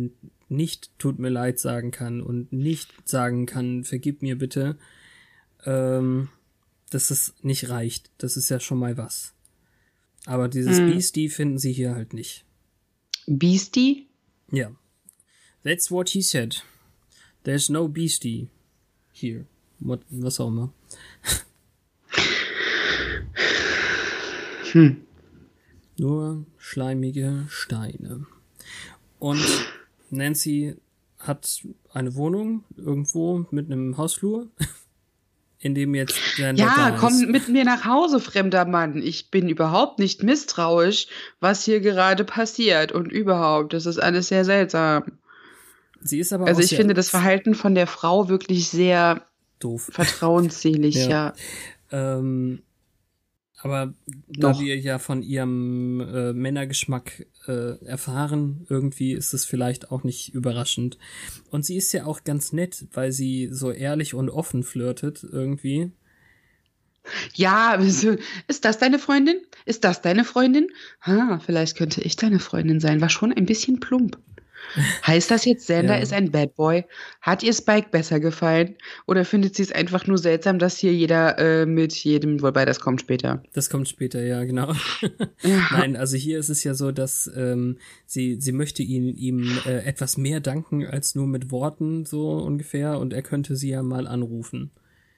[0.49, 4.77] nicht tut mir leid sagen kann und nicht sagen kann, vergib mir bitte,
[5.65, 6.29] ähm,
[6.89, 8.11] dass es nicht reicht.
[8.17, 9.33] Das ist ja schon mal was.
[10.25, 10.87] Aber dieses mm.
[10.87, 12.43] Beastie finden sie hier halt nicht.
[13.27, 14.07] Beastie?
[14.51, 14.71] Ja.
[15.63, 16.63] That's what he said.
[17.43, 18.47] There's no Beastie
[19.11, 19.45] here.
[19.79, 20.73] Was auch immer.
[24.71, 25.01] hm.
[25.97, 28.25] Nur schleimige Steine.
[29.19, 29.43] Und
[30.09, 30.75] Nancy
[31.19, 31.61] hat
[31.93, 34.47] eine Wohnung irgendwo mit einem Hausflur,
[35.59, 39.01] in dem jetzt der Ja, komm mit mir nach Hause, fremder Mann.
[39.01, 41.07] Ich bin überhaupt nicht misstrauisch,
[41.39, 43.73] was hier gerade passiert und überhaupt.
[43.73, 45.03] Das ist alles sehr seltsam.
[45.99, 49.25] Sie ist aber Also ich finde das Verhalten von der Frau wirklich sehr
[49.59, 49.89] doof.
[49.91, 51.09] Vertrauensselig, ja.
[51.09, 51.33] ja.
[51.91, 52.61] Ähm,
[53.59, 53.93] aber
[54.27, 54.53] Doch.
[54.53, 60.33] da wir ja von ihrem äh, Männergeschmack äh, erfahren, irgendwie ist es vielleicht auch nicht
[60.33, 60.97] überraschend.
[61.49, 65.91] Und sie ist ja auch ganz nett, weil sie so ehrlich und offen flirtet irgendwie.
[67.33, 69.37] Ja, ist das deine Freundin?
[69.65, 70.67] Ist das deine Freundin?
[71.01, 73.01] Ha, vielleicht könnte ich deine Freundin sein.
[73.01, 74.19] War schon ein bisschen plump.
[75.05, 76.01] Heißt das jetzt, Sander ja.
[76.01, 76.85] ist ein Bad Boy?
[77.21, 78.75] Hat ihr Spike besser gefallen?
[79.05, 82.79] Oder findet sie es einfach nur seltsam, dass hier jeder äh, mit jedem, wobei das
[82.79, 83.43] kommt später?
[83.53, 84.73] Das kommt später, ja, genau.
[85.41, 85.67] Ja.
[85.71, 89.85] Nein, also hier ist es ja so, dass ähm, sie, sie möchte ihn, ihm äh,
[89.85, 94.07] etwas mehr danken als nur mit Worten, so ungefähr, und er könnte sie ja mal
[94.07, 94.71] anrufen.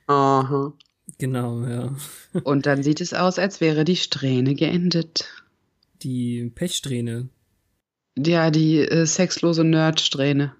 [0.07, 0.73] Aha.
[1.17, 1.95] Genau, ja.
[2.43, 5.25] und dann sieht es aus, als wäre die Strähne geendet.
[6.03, 7.29] Die Pechsträhne.
[8.17, 10.55] Ja, die äh, sexlose Nerdsträhne.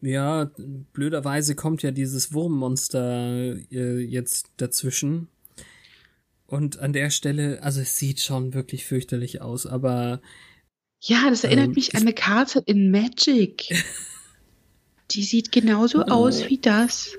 [0.00, 0.50] Ja,
[0.92, 5.28] blöderweise kommt ja dieses Wurmmonster äh, jetzt dazwischen.
[6.46, 10.20] Und an der Stelle, also es sieht schon wirklich fürchterlich aus, aber.
[11.00, 13.74] Ja, das erinnert ähm, mich an eine Karte in Magic.
[15.10, 16.10] die sieht genauso oh.
[16.10, 17.16] aus wie das.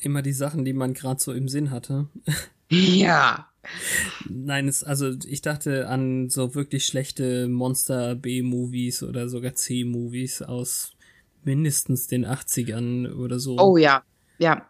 [0.00, 2.08] Immer die Sachen, die man gerade so im Sinn hatte.
[2.70, 3.47] Ja.
[4.28, 10.94] Nein, es, also ich dachte an so wirklich schlechte Monster B-Movies oder sogar C-Movies aus
[11.44, 13.58] mindestens den 80ern oder so.
[13.58, 14.02] Oh ja,
[14.38, 14.68] ja.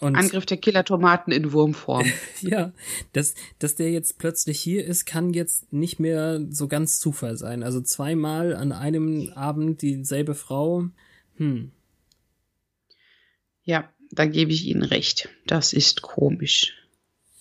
[0.00, 2.04] Und Angriff der Killer-Tomaten in Wurmform.
[2.40, 2.72] ja,
[3.12, 7.62] dass, dass der jetzt plötzlich hier ist, kann jetzt nicht mehr so ganz Zufall sein.
[7.62, 10.88] Also zweimal an einem Abend dieselbe Frau.
[11.36, 11.70] Hm.
[13.62, 15.30] Ja, da gebe ich Ihnen recht.
[15.46, 16.74] Das ist komisch.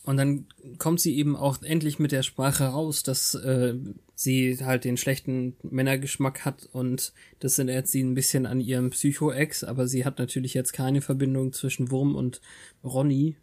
[0.06, 0.48] Und dann
[0.80, 3.76] kommt sie eben auch endlich mit der Sprache raus, dass äh,
[4.16, 9.63] sie halt den schlechten Männergeschmack hat und das erinnert sie ein bisschen an ihrem Psycho-Ex,
[9.63, 12.42] aber sie hat natürlich jetzt keine Verbindung zwischen Wurm und
[12.84, 13.38] Ronny.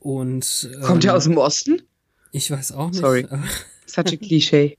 [0.00, 1.82] Und ähm, kommt er aus dem Osten?
[2.32, 3.00] Ich weiß auch nicht.
[3.00, 3.26] Sorry.
[3.86, 4.76] Such a Klischee.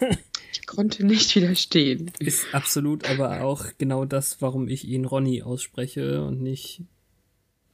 [0.52, 2.12] ich konnte nicht widerstehen.
[2.18, 6.82] Ist absolut aber auch genau das, warum ich ihn Ronny ausspreche und nicht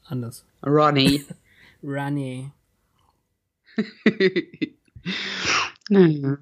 [0.05, 0.45] anders.
[0.65, 1.25] Ronny.
[1.85, 2.51] Runny.
[5.89, 6.39] naja.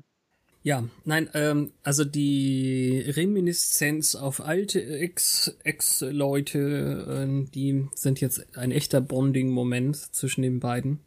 [0.64, 6.59] Ja, nein, ähm, also die Reminiszenz auf alte Ex-Ex-Leute,
[7.09, 11.00] äh, die sind jetzt ein echter Bonding-Moment zwischen den beiden.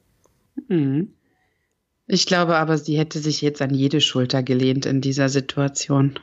[0.67, 1.13] Mhm.
[2.07, 6.19] Ich glaube aber, sie hätte sich jetzt an jede Schulter gelehnt in dieser Situation.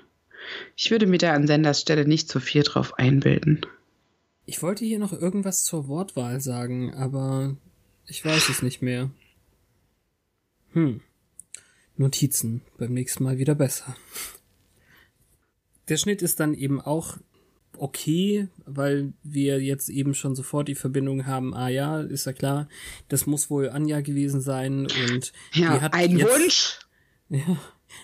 [0.77, 3.65] Ich würde mir da an Senders Stelle nicht zu viel drauf einbilden.
[4.45, 7.57] Ich wollte hier noch irgendwas zur Wortwahl sagen, aber
[8.07, 9.11] ich weiß es nicht mehr.
[10.73, 11.01] Hm.
[11.97, 12.63] Notizen.
[12.79, 13.97] Beim nächsten Mal wieder besser.
[15.89, 17.19] Der Schnitt ist dann eben auch
[17.77, 22.69] okay, weil wir jetzt eben schon sofort die Verbindung haben, ah ja, ist ja klar,
[23.09, 26.79] das muss wohl Anja gewesen sein und ja, die hat ein jetzt, Wunsch.
[27.29, 27.57] Ja.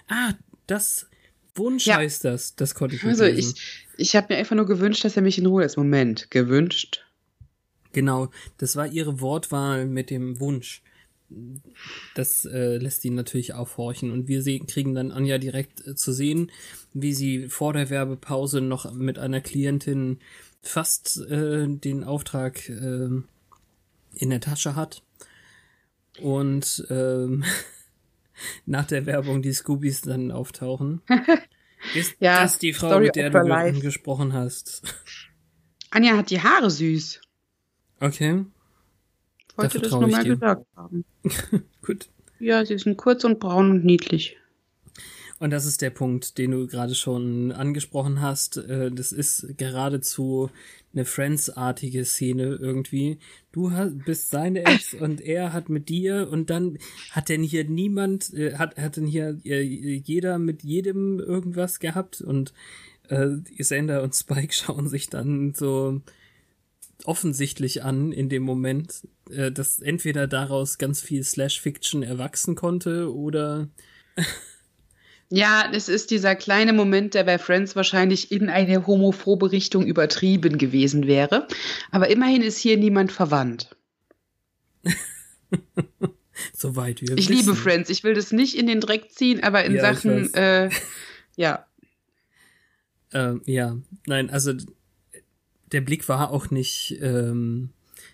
[0.09, 0.33] Ah,
[0.67, 1.07] das
[1.55, 1.97] Wunsch ja.
[1.97, 3.55] heißt das, das konnte ich nicht Also lesen.
[3.57, 5.77] ich, ich habe mir einfach nur gewünscht, dass er mich in Ruhe ist.
[5.77, 7.05] Moment, gewünscht.
[7.99, 10.83] Genau, das war ihre Wortwahl mit dem Wunsch.
[12.15, 14.13] Das äh, lässt ihn natürlich aufhorchen.
[14.13, 16.53] Und wir sehen, kriegen dann Anja direkt äh, zu sehen,
[16.95, 20.21] wie sie vor der Werbepause noch mit einer Klientin
[20.63, 23.09] fast äh, den Auftrag äh,
[24.15, 25.03] in der Tasche hat.
[26.21, 27.43] Und ähm,
[28.65, 31.03] nach der Werbung die Scoobies dann auftauchen.
[31.97, 34.85] Ist ja, das die Frau, Story mit der du gesprochen hast?
[35.91, 37.23] Anja hat die Haare süß.
[38.01, 38.45] Okay.
[39.57, 41.05] Wollte das nochmal gesagt haben.
[41.83, 42.09] Gut.
[42.39, 44.37] Ja, sie sind kurz und braun und niedlich.
[45.41, 48.57] Und das ist der Punkt, den du gerade schon angesprochen hast.
[48.57, 50.51] Äh, das ist geradezu
[50.93, 53.19] eine Friends-artige Szene irgendwie.
[53.53, 56.79] Du hast, bist seine Ex und er hat mit dir und dann
[57.11, 62.21] hat denn hier niemand, äh, hat, hat denn hier äh, jeder mit jedem irgendwas gehabt
[62.21, 62.53] und
[63.09, 66.01] äh, Sander und Spike schauen sich dann so
[67.05, 73.69] offensichtlich an in dem Moment, äh, dass entweder daraus ganz viel Slash-Fiction erwachsen konnte oder
[75.31, 80.57] Ja, es ist dieser kleine Moment, der bei Friends wahrscheinlich in eine homophobe Richtung übertrieben
[80.57, 81.47] gewesen wäre.
[81.91, 83.77] Aber immerhin ist hier niemand verwandt.
[86.55, 87.41] Soweit wir Ich wissen.
[87.41, 87.91] liebe Friends.
[87.91, 90.71] Ich will das nicht in den Dreck ziehen, aber in ja, Sachen, äh,
[91.37, 91.67] ja.
[93.13, 94.55] Ähm, ja, nein, also
[95.73, 97.71] der Blick war auch nicht, ähm,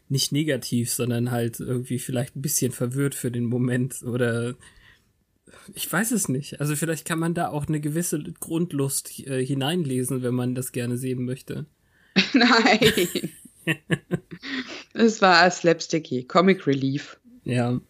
[0.09, 4.55] nicht negativ, sondern halt irgendwie vielleicht ein bisschen verwirrt für den Moment oder
[5.73, 6.61] ich weiß es nicht.
[6.61, 10.99] Also vielleicht kann man da auch eine gewisse Grundlust äh, hineinlesen, wenn man das gerne
[10.99, 11.67] sehen möchte.
[12.33, 13.31] Nein.
[14.93, 17.19] es war slapsticky, Comic Relief.
[17.45, 17.81] Ja.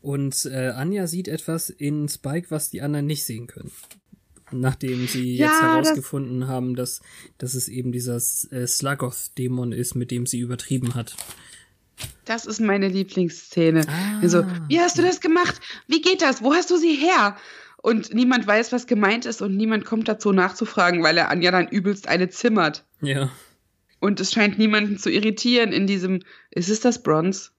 [0.00, 3.72] Und äh, Anja sieht etwas in Spike, was die anderen nicht sehen können.
[4.60, 7.00] Nachdem sie ja, jetzt herausgefunden das haben, dass,
[7.38, 11.16] dass es eben dieser äh, Sluggoth-Dämon ist, mit dem sie übertrieben hat.
[12.24, 13.86] Das ist meine Lieblingsszene.
[13.88, 14.20] Ah.
[14.20, 15.60] Also, wie hast du das gemacht?
[15.86, 16.42] Wie geht das?
[16.42, 17.36] Wo hast du sie her?
[17.76, 21.68] Und niemand weiß, was gemeint ist und niemand kommt dazu nachzufragen, weil er Anja dann
[21.68, 22.84] übelst eine zimmert.
[23.02, 23.30] Ja.
[24.00, 27.50] Und es scheint niemanden zu irritieren in diesem, ist es das Bronze?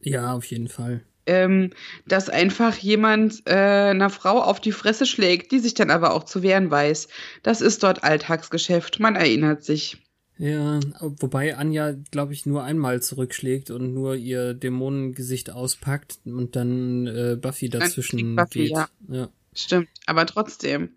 [0.00, 1.04] Ja, auf jeden Fall.
[1.28, 1.70] Ähm,
[2.06, 6.24] dass einfach jemand äh, einer Frau auf die Fresse schlägt, die sich dann aber auch
[6.24, 7.08] zu wehren weiß.
[7.42, 9.98] Das ist dort Alltagsgeschäft, man erinnert sich.
[10.38, 17.06] Ja, wobei Anja, glaube ich, nur einmal zurückschlägt und nur ihr Dämonengesicht auspackt und dann
[17.08, 18.70] äh, Buffy dazwischen Buffy, geht.
[18.70, 18.88] Ja.
[19.08, 19.28] ja.
[19.52, 20.90] Stimmt, aber trotzdem.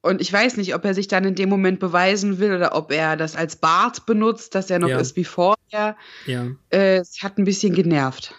[0.00, 2.92] Und ich weiß nicht, ob er sich dann in dem Moment beweisen will oder ob
[2.92, 4.98] er das als Bart benutzt, dass er noch ja.
[4.98, 5.96] ist wie vorher.
[6.26, 6.46] Ja.
[6.70, 8.34] Äh, es hat ein bisschen genervt.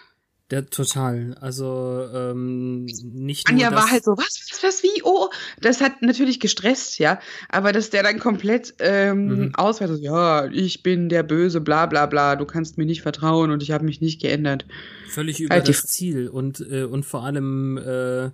[0.52, 1.36] Ja, total.
[1.40, 5.28] Also ähm, nicht Anja nur war halt so, was, was, was, wie, oh,
[5.60, 9.54] das hat natürlich gestresst, ja, aber dass der dann komplett ähm, mhm.
[9.54, 13.62] ausweitet, ja, ich bin der Böse, bla bla bla, du kannst mir nicht vertrauen und
[13.62, 14.66] ich habe mich nicht geändert.
[15.08, 18.30] Völlig über halt das Ziel und, äh, und vor allem, äh,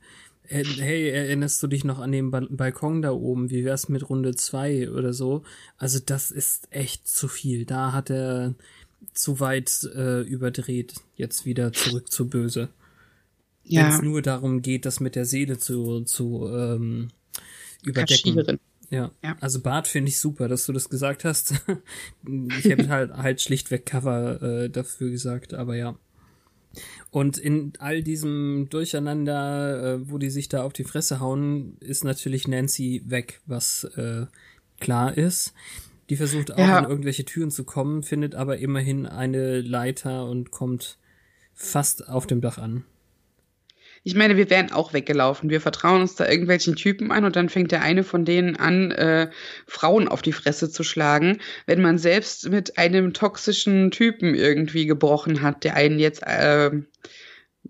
[0.51, 4.35] hey, erinnerst du dich noch an den ba Balkon da oben, wie wär's mit Runde
[4.35, 5.43] zwei oder so?
[5.77, 7.65] Also das ist echt zu viel.
[7.65, 8.55] Da hat er
[9.21, 12.71] zu weit äh, überdreht, jetzt wieder zurück zu böse.
[13.65, 13.85] Ja.
[13.85, 17.09] Wenn es nur darum geht, das mit der Seele zu, zu ähm,
[17.85, 18.59] überdecken.
[18.91, 19.13] Ja.
[19.23, 19.37] ja.
[19.41, 21.55] Also Bart finde ich super, dass du das gesagt hast.
[22.59, 25.97] ich hätte halt halt schlichtweg Cover äh, dafür gesagt, aber ja.
[27.11, 32.05] Und in all diesem Durcheinander, äh, wo die sich da auf die Fresse hauen, ist
[32.05, 34.27] natürlich Nancy weg, was äh,
[34.81, 35.53] klar ist.
[36.11, 36.81] Die versucht auch ja.
[36.81, 40.99] in irgendwelche Türen zu kommen, findet aber immerhin eine Leiter und kommt
[41.55, 42.85] fast auf dem Dach an.
[44.03, 45.51] Ich meine, wir wären auch weggelaufen.
[45.51, 48.91] Wir vertrauen uns da irgendwelchen Typen an und dann fängt der eine von denen an,
[48.91, 49.31] äh,
[49.67, 55.43] Frauen auf die Fresse zu schlagen, wenn man selbst mit einem toxischen Typen irgendwie gebrochen
[55.43, 56.71] hat, der einen jetzt, äh,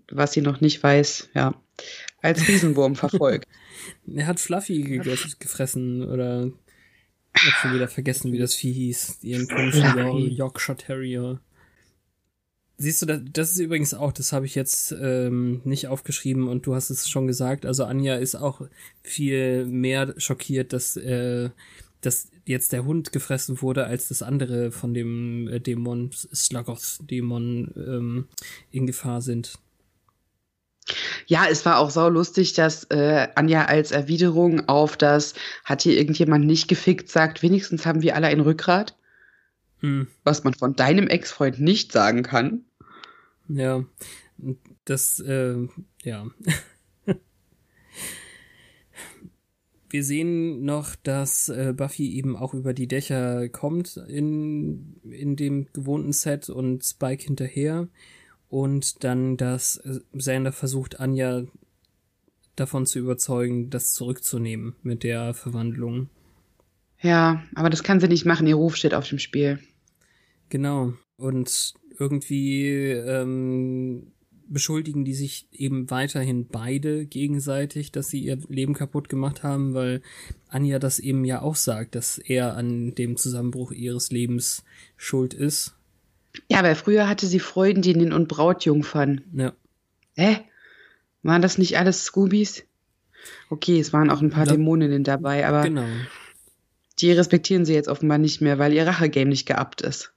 [0.09, 1.53] was sie noch nicht weiß, ja,
[2.21, 3.47] als Riesenwurm verfolgt.
[4.07, 4.99] er hat Fluffy
[5.37, 6.49] gefressen oder
[7.35, 9.19] ich hab schon wieder vergessen, wie das Vieh hieß.
[9.21, 11.39] Ihren komischen Yorkshire Terrier.
[12.77, 16.73] Siehst du, das ist übrigens auch, das habe ich jetzt ähm, nicht aufgeschrieben und du
[16.73, 17.65] hast es schon gesagt.
[17.65, 18.61] Also Anja ist auch
[19.03, 21.51] viel mehr schockiert, dass, äh,
[22.01, 28.27] dass jetzt der Hund gefressen wurde, als das andere von dem äh, Dämon, Sluggoth-Dämon ähm,
[28.71, 29.59] in Gefahr sind.
[31.27, 35.97] Ja, es war auch sau lustig, dass äh, Anja als Erwiderung auf das hat hier
[35.97, 38.97] irgendjemand nicht gefickt sagt, wenigstens haben wir alle ein Rückgrat.
[39.79, 40.07] Hm.
[40.23, 42.65] Was man von deinem Ex-Freund nicht sagen kann.
[43.47, 43.83] Ja,
[44.85, 45.55] das, äh,
[46.03, 46.27] ja.
[49.89, 55.67] wir sehen noch, dass äh, Buffy eben auch über die Dächer kommt in, in dem
[55.73, 57.87] gewohnten Set und Spike hinterher.
[58.51, 61.45] Und dann, dass äh, Xander versucht, Anja
[62.57, 66.09] davon zu überzeugen, das zurückzunehmen mit der Verwandlung.
[66.99, 69.59] Ja, aber das kann sie nicht machen, ihr Ruf steht auf dem Spiel.
[70.49, 70.93] Genau.
[71.15, 74.11] Und irgendwie ähm,
[74.49, 80.01] beschuldigen die sich eben weiterhin beide gegenseitig, dass sie ihr Leben kaputt gemacht haben, weil
[80.49, 84.65] Anja das eben ja auch sagt, dass er an dem Zusammenbruch ihres Lebens
[84.97, 85.73] schuld ist.
[86.49, 89.21] Ja, weil früher hatte sie Freundinnen und Brautjungfern.
[89.33, 89.53] Ja.
[90.15, 90.37] Hä?
[91.23, 92.63] Waren das nicht alles Scoobies?
[93.49, 95.85] Okay, es waren auch ein paar da, Dämoninnen dabei, aber genau.
[96.99, 100.11] die respektieren sie jetzt offenbar nicht mehr, weil ihr Rachegame nicht geabt ist.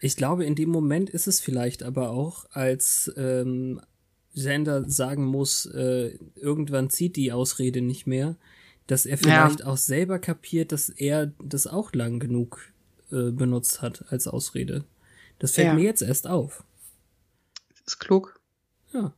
[0.00, 3.80] Ich glaube, in dem Moment ist es vielleicht aber auch, als ähm,
[4.34, 8.36] Xander sagen muss, äh, irgendwann zieht die Ausrede nicht mehr,
[8.86, 9.66] dass er vielleicht ja.
[9.66, 12.60] auch selber kapiert, dass er das auch lang genug
[13.12, 14.84] äh, benutzt hat als Ausrede.
[15.40, 15.74] Das fällt ja.
[15.74, 16.62] mir jetzt erst auf.
[17.70, 18.38] Das ist klug.
[18.92, 19.12] Ja.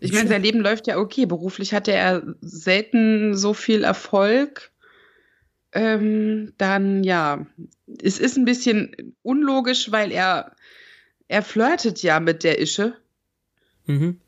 [0.00, 1.26] Ich meine, sein Leben läuft ja okay.
[1.26, 4.72] Beruflich hatte er selten so viel Erfolg
[5.72, 7.46] ähm, dann ja,
[8.02, 10.56] es ist ein bisschen unlogisch, weil er,
[11.28, 12.96] er flirtet ja mit der Ische.
[13.86, 14.18] Mhm.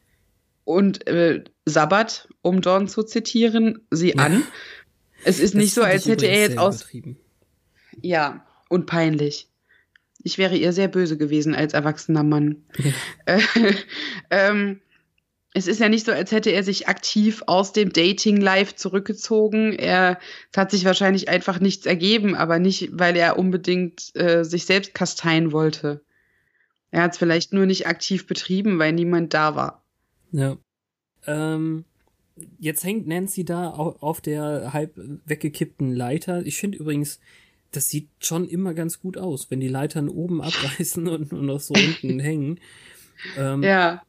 [0.64, 4.16] Und äh, Sabbat, um Dawn zu zitieren, sie ja.
[4.16, 4.42] an.
[5.24, 6.86] Es ist das nicht so, als hätte er jetzt aus.
[8.00, 9.48] Ja, und peinlich.
[10.22, 12.64] Ich wäre ihr sehr böse gewesen als erwachsener Mann.
[13.26, 13.40] Äh,
[14.30, 14.80] ähm,
[15.52, 19.72] es ist ja nicht so, als hätte er sich aktiv aus dem Dating Life zurückgezogen.
[19.72, 20.18] Er
[20.52, 24.94] es hat sich wahrscheinlich einfach nichts ergeben, aber nicht, weil er unbedingt äh, sich selbst
[24.94, 26.02] kasteien wollte.
[26.92, 29.84] Er hat es vielleicht nur nicht aktiv betrieben, weil niemand da war.
[30.32, 30.56] Ja.
[31.26, 31.84] Ähm,
[32.58, 34.92] jetzt hängt Nancy da auf der halb
[35.24, 36.44] weggekippten Leiter.
[36.46, 37.20] Ich finde übrigens,
[37.72, 41.60] das sieht schon immer ganz gut aus, wenn die Leitern oben abreißen und nur noch
[41.60, 42.60] so unten hängen.
[43.36, 44.02] Ähm, ja.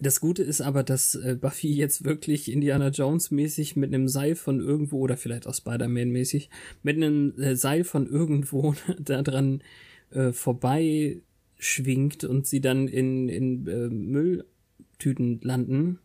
[0.00, 4.34] Das Gute ist aber, dass äh, Buffy jetzt wirklich Indiana Jones mäßig mit einem Seil
[4.34, 6.50] von irgendwo oder vielleicht auch Spider-Man mäßig
[6.82, 9.62] mit einem äh, Seil von irgendwo da dran
[10.10, 11.22] äh, vorbei
[11.58, 16.00] schwingt und sie dann in, in äh, Mülltüten landen.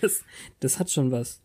[0.00, 0.24] das,
[0.60, 1.42] das hat schon was.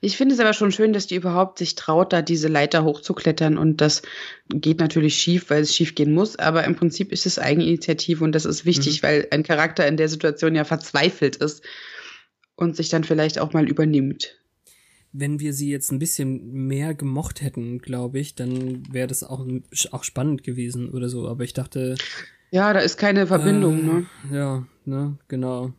[0.00, 3.58] Ich finde es aber schon schön, dass die überhaupt sich traut, da diese Leiter hochzuklettern.
[3.58, 4.02] Und das
[4.48, 6.36] geht natürlich schief, weil es schief gehen muss.
[6.36, 9.06] Aber im Prinzip ist es Eigeninitiative und das ist wichtig, mhm.
[9.06, 11.62] weil ein Charakter in der Situation ja verzweifelt ist
[12.56, 14.36] und sich dann vielleicht auch mal übernimmt.
[15.12, 19.46] Wenn wir sie jetzt ein bisschen mehr gemocht hätten, glaube ich, dann wäre das auch,
[19.92, 21.28] auch spannend gewesen oder so.
[21.28, 21.94] Aber ich dachte.
[22.50, 24.06] Ja, da ist keine Verbindung, äh, ne?
[24.30, 25.72] Ja, ne, genau.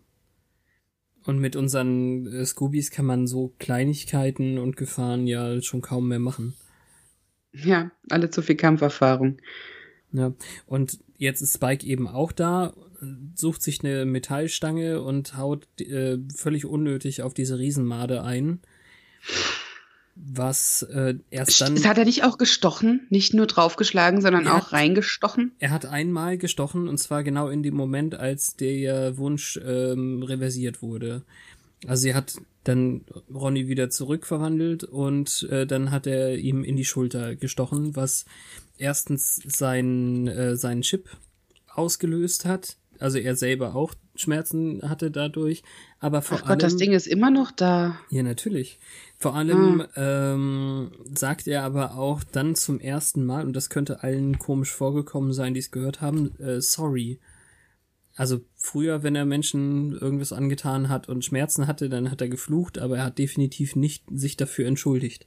[1.27, 6.19] Und mit unseren äh, Scoobies kann man so Kleinigkeiten und Gefahren ja schon kaum mehr
[6.19, 6.55] machen.
[7.51, 9.37] Ja, alle zu viel Kampferfahrung.
[10.13, 10.33] Ja,
[10.65, 12.73] und jetzt ist Spike eben auch da,
[13.35, 18.61] sucht sich eine Metallstange und haut äh, völlig unnötig auf diese Riesenmade ein
[20.25, 21.83] was äh, erst dann.
[21.83, 23.07] Hat er nicht auch gestochen?
[23.09, 25.53] Nicht nur draufgeschlagen, sondern auch hat, reingestochen?
[25.59, 30.81] Er hat einmal gestochen und zwar genau in dem Moment, als der Wunsch ähm, reversiert
[30.81, 31.23] wurde.
[31.85, 36.85] Also sie hat dann Ronny wieder zurückverwandelt und äh, dann hat er ihm in die
[36.85, 38.25] Schulter gestochen, was
[38.77, 41.09] erstens sein, äh, seinen Chip
[41.73, 42.77] ausgelöst hat.
[42.99, 45.61] Also er selber auch Schmerzen hatte dadurch,
[45.99, 46.59] aber vor Ach Gott, allem.
[46.59, 47.99] das Ding ist immer noch da.
[48.09, 48.79] Ja, natürlich.
[49.19, 49.87] Vor allem hm.
[49.95, 55.33] ähm, sagt er aber auch dann zum ersten Mal, und das könnte allen komisch vorgekommen
[55.33, 57.19] sein, die es gehört haben, äh, sorry.
[58.15, 62.77] Also früher, wenn er Menschen irgendwas angetan hat und Schmerzen hatte, dann hat er geflucht,
[62.77, 65.25] aber er hat definitiv nicht sich dafür entschuldigt.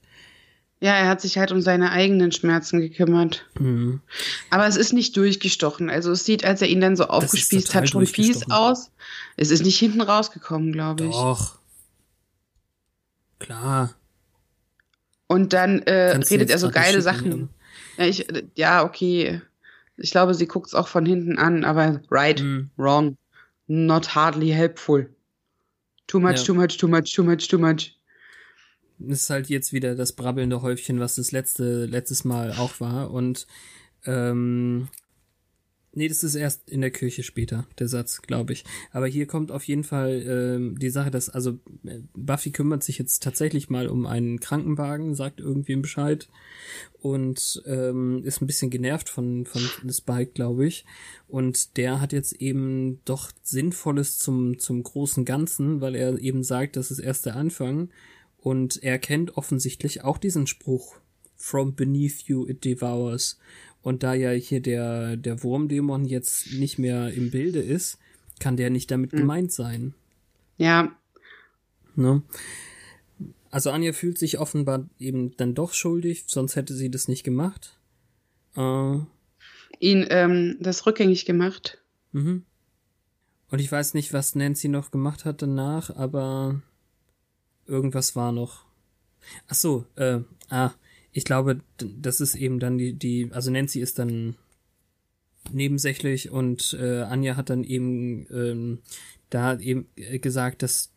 [0.80, 3.44] Ja, er hat sich halt um seine eigenen Schmerzen gekümmert.
[3.58, 4.00] Mhm.
[4.48, 5.90] Aber es ist nicht durchgestochen.
[5.90, 8.90] Also es sieht, als er ihn dann so aufgespießt hat, schon fies aus.
[9.36, 11.12] Es ist nicht hinten rausgekommen, glaube ich.
[11.12, 11.59] Doch.
[13.40, 13.94] Klar.
[15.26, 17.48] Und dann äh, redet er so geile Sachen.
[17.96, 19.40] Ja, ich, ja, okay.
[19.96, 22.70] Ich glaube, sie guckt es auch von hinten an, aber right, mm.
[22.76, 23.16] wrong,
[23.66, 25.08] not hardly helpful.
[26.06, 26.44] Too much, ja.
[26.44, 27.96] too much, too much, too much, too much.
[28.98, 33.10] Das ist halt jetzt wieder das brabbelnde Häufchen, was das letzte, letztes Mal auch war.
[33.10, 33.46] Und
[34.04, 34.88] ähm,
[35.92, 38.64] Nee, das ist erst in der Kirche später, der Satz, glaube ich.
[38.92, 42.98] Aber hier kommt auf jeden Fall ähm, die Sache, dass, also äh, Buffy kümmert sich
[42.98, 46.28] jetzt tatsächlich mal um einen Krankenwagen, sagt irgendwem Bescheid
[47.00, 50.84] und ähm, ist ein bisschen genervt von, von Spike, glaube ich.
[51.26, 56.76] Und der hat jetzt eben doch Sinnvolles zum, zum großen Ganzen, weil er eben sagt,
[56.76, 57.90] das ist erst der Anfang
[58.36, 60.96] Und er kennt offensichtlich auch diesen Spruch
[61.36, 63.38] From beneath you it devours.
[63.82, 67.98] Und da ja hier der, der Wurmdämon jetzt nicht mehr im Bilde ist,
[68.38, 69.18] kann der nicht damit mhm.
[69.18, 69.94] gemeint sein.
[70.58, 70.94] Ja.
[71.96, 72.22] Ne?
[73.50, 77.78] Also Anja fühlt sich offenbar eben dann doch schuldig, sonst hätte sie das nicht gemacht.
[78.56, 78.98] Äh,
[79.80, 81.78] Ihn ähm, das rückgängig gemacht.
[82.12, 82.44] Mhm.
[83.50, 86.60] Und ich weiß nicht, was Nancy noch gemacht hat danach, aber
[87.66, 88.64] irgendwas war noch.
[89.48, 90.72] Ach so, äh, ah,
[91.12, 94.36] ich glaube, das ist eben dann die, die, also Nancy ist dann
[95.50, 98.78] nebensächlich und äh, Anja hat dann eben ähm,
[99.30, 99.88] da eben
[100.20, 100.92] gesagt, dass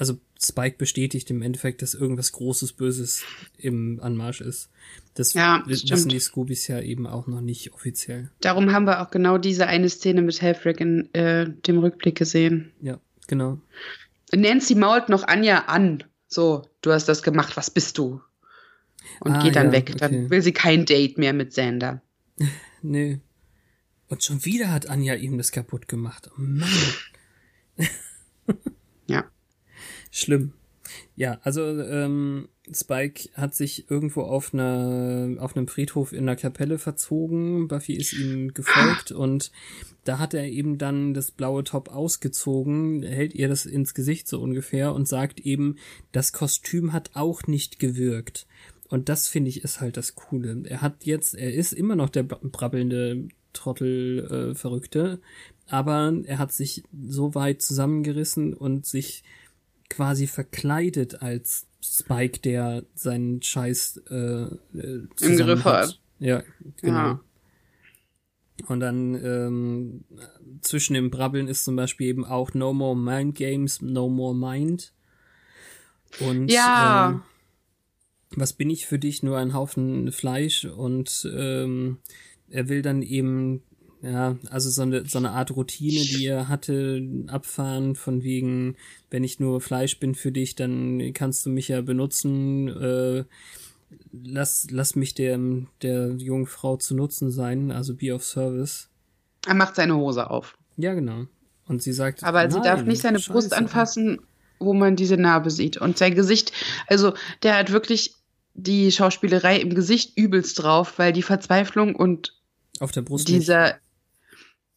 [0.00, 3.22] also Spike bestätigt im Endeffekt, dass irgendwas Großes Böses
[3.58, 4.70] im Anmarsch ist.
[5.12, 6.12] Das ja, wissen stimmt.
[6.12, 8.30] die Scoobies ja eben auch noch nicht offiziell.
[8.40, 12.72] Darum haben wir auch genau diese eine Szene mit Helfrick in äh, dem Rückblick gesehen.
[12.80, 13.58] Ja, genau.
[14.32, 16.04] Nancy mault noch Anja an.
[16.28, 18.22] So, du hast das gemacht, was bist du?
[19.20, 19.96] Und ah, geht dann ja, weg.
[19.98, 20.30] Dann okay.
[20.30, 22.02] will sie kein Date mehr mit Sander.
[22.82, 23.20] nee.
[24.08, 26.30] Und schon wieder hat Anja ihm das kaputt gemacht.
[26.32, 26.68] Oh Mann.
[29.06, 29.24] ja.
[30.10, 30.52] Schlimm.
[31.14, 36.78] Ja, also ähm, Spike hat sich irgendwo auf einer auf einem Friedhof in der Kapelle
[36.78, 37.68] verzogen.
[37.68, 39.52] Buffy ist ihm gefolgt und
[40.04, 44.40] da hat er eben dann das blaue Top ausgezogen, hält ihr das ins Gesicht so
[44.40, 45.76] ungefähr und sagt eben,
[46.12, 48.46] das Kostüm hat auch nicht gewirkt.
[48.90, 50.62] Und das finde ich ist halt das Coole.
[50.64, 55.20] Er hat jetzt, er ist immer noch der brabbelnde Trottel äh, Verrückte,
[55.68, 59.22] aber er hat sich so weit zusammengerissen und sich
[59.88, 65.88] quasi verkleidet als Spike, der seinen Scheiß äh, äh im Griff hat.
[65.88, 66.00] hat.
[66.18, 66.42] Ja,
[66.80, 66.96] genau.
[66.96, 67.20] Ja.
[68.66, 70.04] Und dann ähm,
[70.60, 74.92] zwischen dem Brabbeln ist zum Beispiel eben auch No More Mind Games, No More Mind.
[76.18, 77.10] Und ja.
[77.10, 77.22] Ähm,
[78.36, 79.22] was bin ich für dich?
[79.22, 81.98] Nur ein Haufen Fleisch und ähm,
[82.48, 83.62] er will dann eben
[84.02, 88.76] ja, also so eine, so eine Art Routine, die er hatte, abfahren, von wegen,
[89.10, 93.24] wenn ich nur Fleisch bin für dich, dann kannst du mich ja benutzen, äh,
[94.12, 95.38] lass, lass mich der,
[95.82, 98.88] der jungen Frau zu Nutzen sein, also be of service.
[99.46, 100.56] Er macht seine Hose auf.
[100.76, 101.26] Ja, genau.
[101.66, 103.32] Und sie sagt, aber sie darf nicht seine Scheiße.
[103.32, 104.20] Brust anfassen,
[104.58, 105.76] wo man diese Narbe sieht.
[105.76, 106.52] Und sein Gesicht,
[106.88, 108.19] also der hat wirklich
[108.54, 112.34] die Schauspielerei im Gesicht übelst drauf, weil die Verzweiflung und
[112.80, 113.76] auf der Brust dieser nicht.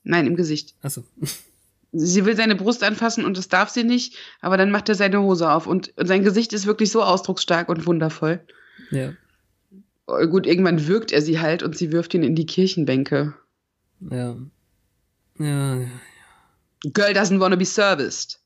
[0.04, 0.76] Nein, im Gesicht.
[0.82, 1.04] Achso.
[1.96, 5.22] Sie will seine Brust anfassen und das darf sie nicht, aber dann macht er seine
[5.22, 8.42] Hose auf und, sein Gesicht ist wirklich so ausdrucksstark und wundervoll.
[8.90, 9.14] Ja.
[10.08, 13.36] Oh, gut, irgendwann wirkt er sie halt und sie wirft ihn in die Kirchenbänke.
[14.10, 14.36] Ja.
[15.38, 15.88] Ja, ja.
[16.82, 18.40] Girl doesn't wanna be serviced.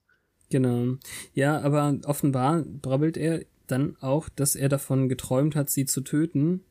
[0.50, 0.98] Genau.
[1.34, 6.64] Ja, aber offenbar brabbelt er dann auch, dass er davon geträumt hat, sie zu töten.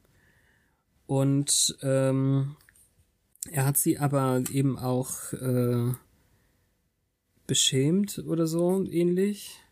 [1.06, 2.56] Und ähm,
[3.50, 5.92] er hat sie aber eben auch äh,
[7.46, 9.62] beschämt oder so ähnlich.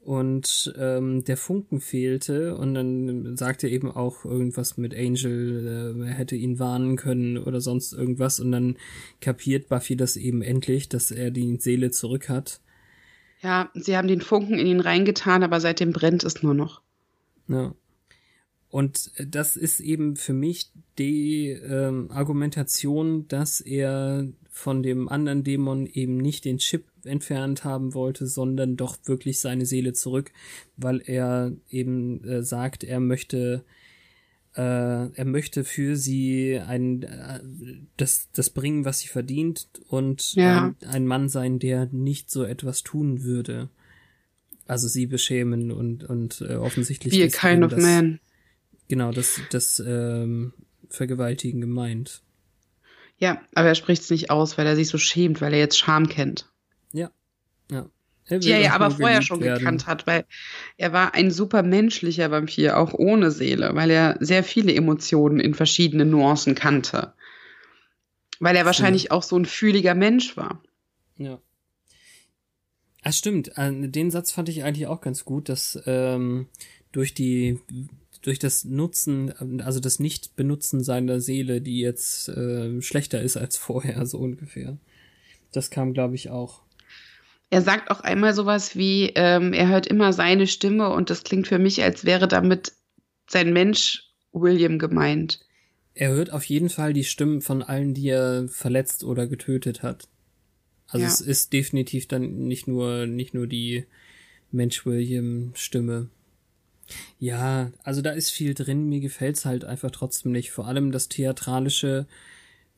[0.00, 6.08] Und ähm, der Funken fehlte und dann sagte er eben auch irgendwas mit Angel, äh,
[6.08, 8.78] er hätte ihn warnen können oder sonst irgendwas und dann
[9.20, 12.60] kapiert Buffy das eben endlich, dass er die Seele zurück hat.
[13.40, 16.82] Ja, sie haben den Funken in ihn reingetan, aber seitdem brennt es nur noch.
[17.48, 17.74] Ja.
[18.70, 25.86] Und das ist eben für mich die ähm, Argumentation, dass er von dem anderen Dämon
[25.86, 30.32] eben nicht den Chip entfernt haben wollte, sondern doch wirklich seine Seele zurück,
[30.76, 33.64] weil er eben äh, sagt, er möchte
[34.58, 37.40] äh, er möchte für sie ein äh,
[37.96, 40.74] das das bringen, was sie verdient und ja.
[40.80, 43.68] ein, ein Mann sein, der nicht so etwas tun würde.
[44.66, 48.20] Also sie beschämen und und äh, offensichtlich Be a kind of man
[48.88, 50.54] Genau, das, das ähm,
[50.88, 52.22] Vergewaltigen gemeint.
[53.18, 55.78] Ja, aber er spricht es nicht aus, weil er sich so schämt, weil er jetzt
[55.78, 56.50] Scham kennt.
[56.92, 57.10] Ja,
[57.70, 57.88] ja.
[58.30, 59.58] Die er ja aber vorher schon werden.
[59.58, 60.24] gekannt hat, weil
[60.76, 65.54] er war ein super menschlicher Vampir, auch ohne Seele, weil er sehr viele Emotionen in
[65.54, 67.14] verschiedenen Nuancen kannte.
[68.38, 69.10] Weil er wahrscheinlich ja.
[69.12, 70.62] auch so ein fühliger Mensch war.
[71.16, 71.40] Ja.
[73.02, 73.52] Ah, stimmt.
[73.56, 76.46] Den Satz fand ich eigentlich auch ganz gut, dass ähm,
[76.92, 77.58] durch die
[78.22, 84.04] durch das Nutzen, also das Nicht-Benutzen seiner Seele, die jetzt äh, schlechter ist als vorher,
[84.06, 84.76] so ungefähr.
[85.52, 86.62] Das kam, glaube ich, auch.
[87.50, 91.48] Er sagt auch einmal sowas wie, ähm, er hört immer seine Stimme und das klingt
[91.48, 92.72] für mich, als wäre damit
[93.26, 95.40] sein Mensch William gemeint.
[95.94, 100.08] Er hört auf jeden Fall die Stimmen von allen, die er verletzt oder getötet hat.
[100.86, 101.10] Also ja.
[101.10, 103.84] es ist definitiv dann nicht nur, nicht nur die
[104.50, 106.08] Mensch William Stimme.
[107.18, 110.50] Ja, also da ist viel drin, mir gefällt's halt einfach trotzdem nicht.
[110.50, 112.06] Vor allem das Theatralische.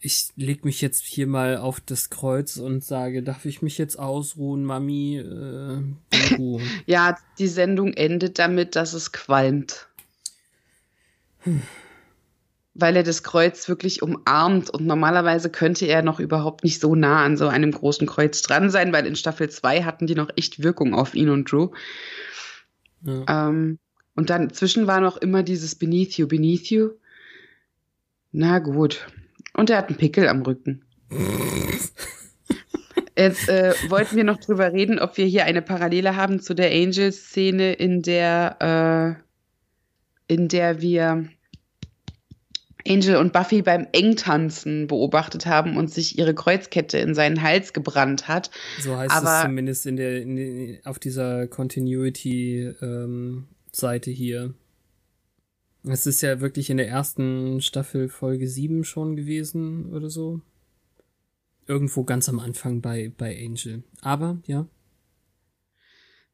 [0.00, 3.98] Ich leg mich jetzt hier mal auf das Kreuz und sage, darf ich mich jetzt
[3.98, 5.18] ausruhen, Mami?
[5.18, 9.88] Äh, ja, die Sendung endet damit, dass es qualmt.
[11.40, 11.62] Hm
[12.74, 17.24] weil er das Kreuz wirklich umarmt und normalerweise könnte er noch überhaupt nicht so nah
[17.24, 20.62] an so einem großen Kreuz dran sein, weil in Staffel 2 hatten die noch echt
[20.62, 21.70] Wirkung auf ihn und Drew.
[23.02, 23.48] Ja.
[23.48, 23.78] Ähm,
[24.14, 26.90] und dann zwischen war noch immer dieses Beneath you, beneath you.
[28.32, 29.06] Na gut.
[29.54, 30.84] Und er hat einen Pickel am Rücken.
[33.16, 36.70] Jetzt äh, wollten wir noch drüber reden, ob wir hier eine Parallele haben zu der
[36.70, 39.20] Angel-Szene, in der,
[40.28, 41.28] äh, in der wir
[42.88, 48.28] Angel und Buffy beim Engtanzen beobachtet haben und sich ihre Kreuzkette in seinen Hals gebrannt
[48.28, 48.50] hat.
[48.80, 54.54] So heißt Aber, es zumindest in der, in auf dieser Continuity-Seite ähm, hier.
[55.82, 60.40] Es ist ja wirklich in der ersten Staffel Folge 7 schon gewesen oder so.
[61.66, 63.82] Irgendwo ganz am Anfang bei, bei Angel.
[64.02, 64.66] Aber, ja.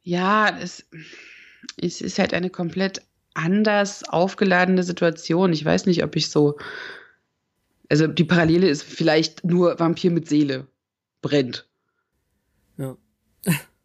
[0.03, 0.87] Ja, es,
[1.77, 3.03] es ist halt eine komplett
[3.35, 5.53] anders aufgeladene Situation.
[5.53, 6.57] Ich weiß nicht, ob ich so.
[7.89, 10.67] Also die Parallele ist vielleicht nur Vampir mit Seele
[11.23, 11.69] brennt.
[12.79, 12.97] Ja.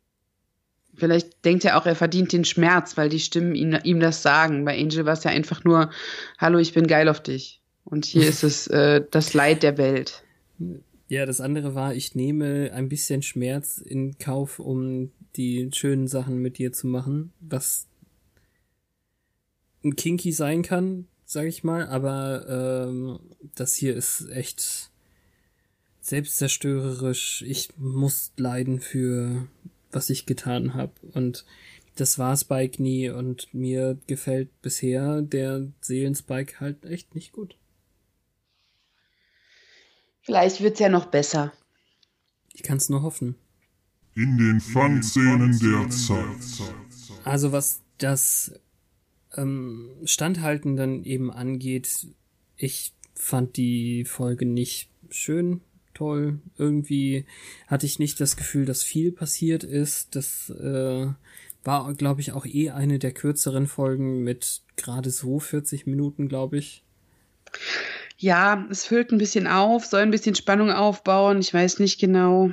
[0.95, 4.65] Vielleicht denkt er auch, er verdient den Schmerz, weil die Stimmen ihm, ihm das sagen.
[4.65, 5.89] Bei Angel war es ja einfach nur,
[6.37, 7.61] hallo, ich bin geil auf dich.
[7.83, 10.23] Und hier ist es äh, das Leid der Welt.
[11.07, 16.37] Ja, das andere war, ich nehme ein bisschen Schmerz in Kauf, um die schönen Sachen
[16.37, 17.87] mit dir zu machen, was
[19.83, 23.19] ein Kinky sein kann, sag ich mal, aber ähm,
[23.55, 24.91] das hier ist echt
[26.01, 27.43] selbstzerstörerisch.
[27.47, 29.47] Ich muss leiden für
[29.91, 31.45] was ich getan habe und
[31.95, 37.57] das war Spike nie und mir gefällt bisher der Seelenspike halt echt nicht gut.
[40.21, 41.51] Vielleicht wird's ja noch besser.
[42.53, 43.35] Ich kann's nur hoffen.
[44.15, 46.73] In den Fangszenen der Zeit.
[47.23, 48.53] Also was das
[49.35, 52.07] ähm, Standhalten dann eben angeht,
[52.57, 55.61] ich fand die Folge nicht schön,
[55.93, 56.39] toll.
[56.57, 57.25] Irgendwie
[57.67, 60.15] hatte ich nicht das Gefühl, dass viel passiert ist.
[60.15, 61.07] Das äh,
[61.63, 66.57] war, glaube ich, auch eh eine der kürzeren Folgen mit gerade so 40 Minuten, glaube
[66.57, 66.83] ich.
[68.17, 71.39] Ja, es füllt ein bisschen auf, soll ein bisschen Spannung aufbauen.
[71.39, 72.51] Ich weiß nicht genau.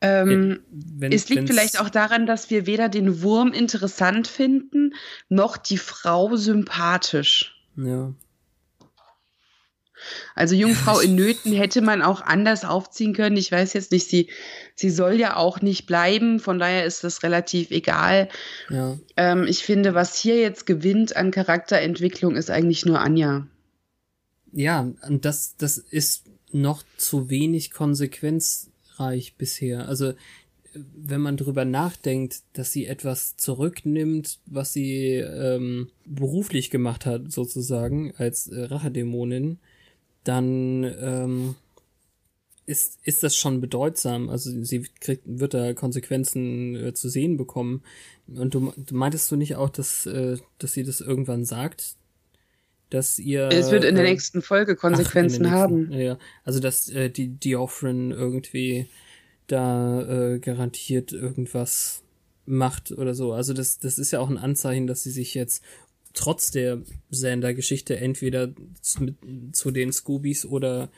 [0.00, 4.94] Ähm, wenn, es liegt vielleicht auch daran, dass wir weder den Wurm interessant finden,
[5.28, 7.56] noch die Frau sympathisch.
[7.76, 8.12] Ja.
[10.34, 13.36] Also Jungfrau in Nöten hätte man auch anders aufziehen können.
[13.36, 14.28] Ich weiß jetzt nicht, sie,
[14.74, 18.28] sie soll ja auch nicht bleiben, von daher ist das relativ egal.
[18.70, 18.98] Ja.
[19.16, 23.46] Ähm, ich finde, was hier jetzt gewinnt an Charakterentwicklung, ist eigentlich nur Anja.
[24.52, 29.88] Ja, und das, das ist noch zu wenig Konsequenz erfolgreich bisher.
[29.88, 30.12] Also
[30.74, 38.12] wenn man drüber nachdenkt, dass sie etwas zurücknimmt, was sie ähm, beruflich gemacht hat, sozusagen,
[38.16, 39.58] als äh, Rachedämonin,
[40.26, 41.54] dann ähm,
[42.66, 44.28] ist, ist das schon bedeutsam.
[44.28, 47.82] Also sie kriegt, wird da Konsequenzen äh, zu sehen bekommen.
[48.26, 51.94] Und du, du meintest du nicht auch, dass, äh, dass sie das irgendwann sagt?
[52.90, 53.48] Dass ihr.
[53.52, 55.92] Es wird in der äh, nächsten Folge Konsequenzen ach, nächsten, haben.
[55.92, 58.88] Ja, also dass äh, die Diophren irgendwie
[59.46, 62.02] da äh, garantiert irgendwas
[62.46, 63.32] macht oder so.
[63.32, 65.62] Also das, das ist ja auch ein Anzeichen, dass sie sich jetzt
[66.16, 68.48] trotz der Sander-Geschichte entweder
[68.80, 69.14] zu,
[69.52, 70.88] zu, den Scoobies oder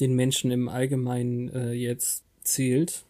[0.00, 3.04] den Menschen im Allgemeinen äh, jetzt zählt.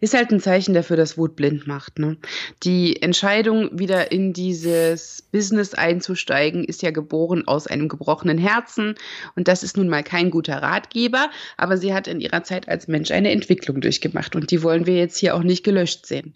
[0.00, 1.98] Ist halt ein Zeichen dafür, dass Wut blind macht.
[1.98, 2.18] Ne?
[2.62, 8.96] Die Entscheidung, wieder in dieses Business einzusteigen, ist ja geboren aus einem gebrochenen Herzen.
[9.34, 12.86] Und das ist nun mal kein guter Ratgeber, aber sie hat in ihrer Zeit als
[12.86, 14.36] Mensch eine Entwicklung durchgemacht.
[14.36, 16.34] Und die wollen wir jetzt hier auch nicht gelöscht sehen.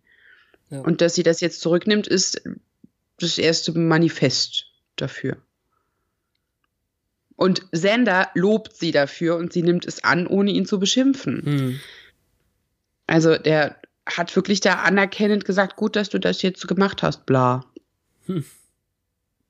[0.70, 0.80] Ja.
[0.80, 2.42] Und dass sie das jetzt zurücknimmt, ist
[3.22, 4.66] das erste Manifest
[4.96, 5.36] dafür.
[7.36, 11.42] Und Sander lobt sie dafür und sie nimmt es an, ohne ihn zu beschimpfen.
[11.42, 11.80] Hm.
[13.06, 17.64] Also der hat wirklich da anerkennend gesagt, gut, dass du das jetzt gemacht hast, bla.
[18.26, 18.44] Hm.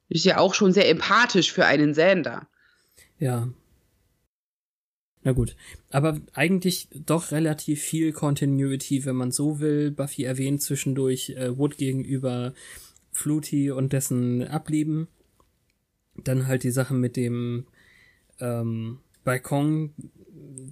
[0.08, 2.46] Ist ja auch schon sehr empathisch für einen Sender.
[3.18, 3.48] Ja.
[5.22, 5.56] Na gut.
[5.90, 9.90] Aber eigentlich doch relativ viel Continuity, wenn man so will.
[9.90, 12.54] Buffy erwähnt zwischendurch äh, Wood gegenüber
[13.20, 15.08] Fluty und dessen Ableben.
[16.16, 17.66] Dann halt die Sache mit dem
[18.40, 19.92] ähm, Balkon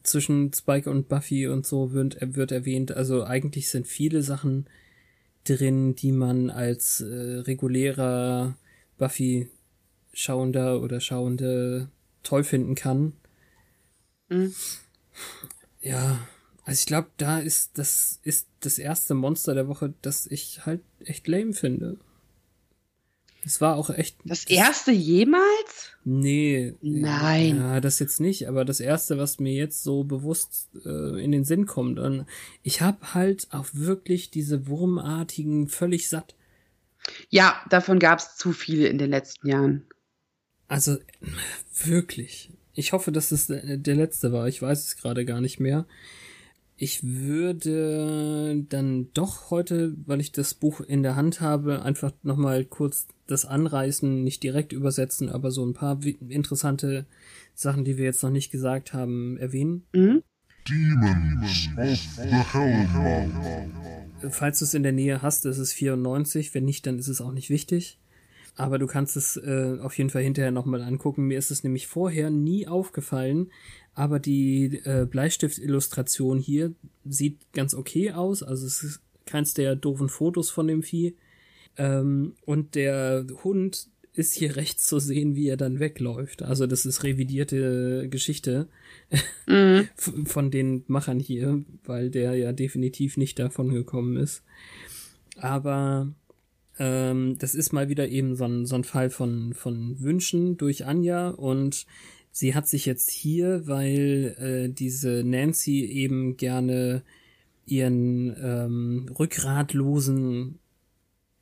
[0.03, 2.93] zwischen Spike und Buffy und so wird, wird erwähnt.
[2.93, 4.67] Also eigentlich sind viele Sachen
[5.45, 8.57] drin, die man als äh, regulärer
[8.99, 11.89] Buffy-Schauender oder Schauende
[12.23, 13.13] toll finden kann.
[14.29, 14.55] Mhm.
[15.81, 16.19] Ja,
[16.65, 20.83] also ich glaube, da ist das ist das erste Monster der Woche, das ich halt
[21.01, 21.99] echt lame finde.
[23.45, 24.17] Es war auch echt.
[24.25, 25.93] Das erste jemals?
[26.05, 26.75] Nee.
[26.81, 27.59] Nein.
[27.59, 31.45] Ja, das jetzt nicht, aber das erste, was mir jetzt so bewusst äh, in den
[31.45, 31.99] Sinn kommt.
[31.99, 32.27] Und
[32.63, 36.35] ich habe halt auch wirklich diese wurmartigen völlig satt.
[37.31, 39.85] Ja, davon gab es zu viele in den letzten Jahren.
[40.67, 40.99] Also
[41.85, 42.51] wirklich.
[42.75, 44.47] Ich hoffe, dass es der letzte war.
[44.47, 45.87] Ich weiß es gerade gar nicht mehr.
[46.81, 52.65] Ich würde dann doch heute, weil ich das Buch in der Hand habe, einfach nochmal
[52.65, 57.05] kurz das anreißen, nicht direkt übersetzen, aber so ein paar interessante
[57.53, 59.87] Sachen, die wir jetzt noch nicht gesagt haben, erwähnen.
[59.93, 60.23] Mhm.
[60.69, 63.33] Demons of the Hellmouth.
[64.31, 66.55] Falls du es in der Nähe hast, ist es 94.
[66.55, 67.99] Wenn nicht, dann ist es auch nicht wichtig.
[68.55, 71.27] Aber du kannst es äh, auf jeden Fall hinterher nochmal angucken.
[71.27, 73.51] Mir ist es nämlich vorher nie aufgefallen,
[73.99, 76.73] aber die äh, Bleistiftillustration hier
[77.05, 78.45] sieht ganz okay aus.
[78.45, 81.17] Also es ist keins der doofen Fotos von dem Vieh.
[81.77, 86.43] Ähm, und der Hund ist hier rechts zu sehen, wie er dann wegläuft.
[86.43, 88.69] Also das ist revidierte Geschichte
[89.49, 89.89] Mhm.
[89.97, 94.45] von den Machern hier, weil der ja definitiv nicht davon gekommen ist.
[95.35, 96.13] Aber
[96.79, 100.87] ähm, das ist mal wieder eben so ein, so ein Fall von, von Wünschen durch
[100.87, 101.85] Anja und
[102.39, 107.03] sie hat sich jetzt hier, weil äh, diese Nancy eben gerne
[107.67, 110.61] ihren ähm, rückgratlosen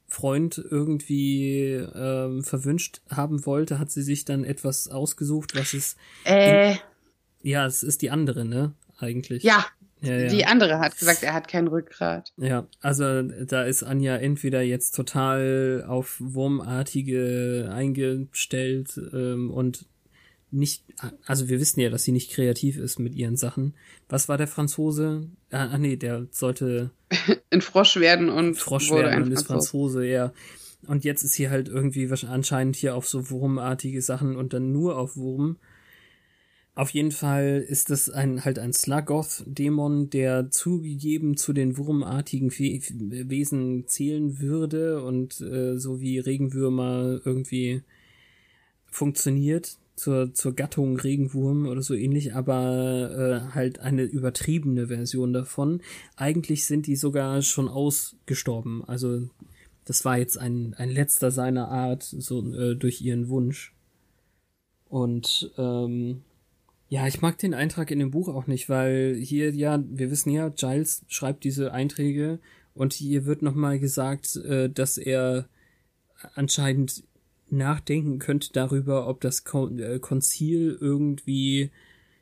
[0.09, 6.77] Freund irgendwie ähm, verwünscht haben wollte, hat sie sich dann etwas ausgesucht, was es Äh,
[7.43, 8.73] ja, es ist die andere, ne?
[8.99, 9.43] Eigentlich.
[9.43, 9.67] ja,
[10.01, 10.29] ja, ja.
[10.29, 12.33] die andere hat gesagt, er hat kein Rückgrat.
[12.39, 19.87] Ja, also da ist Anja entweder jetzt total auf Wurmartige eingestellt ähm, und
[20.57, 20.83] nicht,
[21.27, 23.75] also wir wissen ja, dass sie nicht kreativ ist mit ihren Sachen.
[24.09, 25.29] Was war der Franzose?
[25.51, 26.91] Ah, ah nee, der sollte
[27.51, 30.01] Ein Frosch werden und Frosch wurde werden ein und ist Franzose.
[30.01, 30.33] Franzose, ja.
[30.87, 34.73] Und jetzt ist sie halt irgendwie wahrscheinlich anscheinend hier auf so wurmartige Sachen und dann
[34.73, 35.57] nur auf Wurm.
[36.75, 42.81] Auf jeden Fall ist das ein halt ein Sluggoth-Dämon, der zugegeben zu den wurmartigen Fe
[42.91, 47.83] Wesen zählen würde und äh, so wie Regenwürmer irgendwie
[48.85, 55.81] funktioniert zur, zur Gattung Regenwurm oder so ähnlich, aber äh, halt eine übertriebene Version davon.
[56.17, 58.85] Eigentlich sind die sogar schon ausgestorben.
[58.87, 59.29] Also
[59.87, 63.75] das war jetzt ein, ein letzter seiner Art, so äh, durch ihren Wunsch.
[64.89, 66.23] Und ähm,
[66.89, 70.31] ja, ich mag den Eintrag in dem Buch auch nicht, weil hier ja, wir wissen
[70.31, 72.39] ja, Giles schreibt diese Einträge
[72.75, 75.49] und hier wird nochmal gesagt, äh, dass er
[76.35, 77.03] anscheinend
[77.49, 81.71] nachdenken könnte darüber, ob das Kon äh, Konzil irgendwie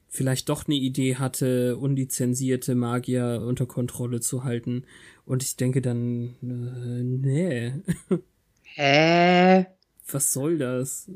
[0.09, 4.85] vielleicht doch eine Idee hatte, unlizenzierte Magier unter Kontrolle zu halten.
[5.27, 7.73] Und ich denke dann, äh, nee,
[8.63, 9.67] Hä?
[10.11, 11.11] was soll das?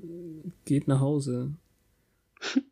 [0.64, 1.52] Geht nach Hause.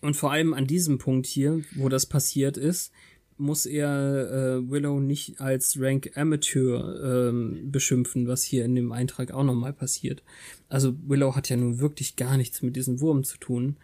[0.00, 2.92] Und vor allem an diesem Punkt hier, wo das passiert ist,
[3.38, 9.30] muss er äh, Willow nicht als Rank Amateur ähm, beschimpfen, was hier in dem Eintrag
[9.32, 10.22] auch nochmal passiert.
[10.68, 13.76] Also Willow hat ja nun wirklich gar nichts mit diesem Wurm zu tun.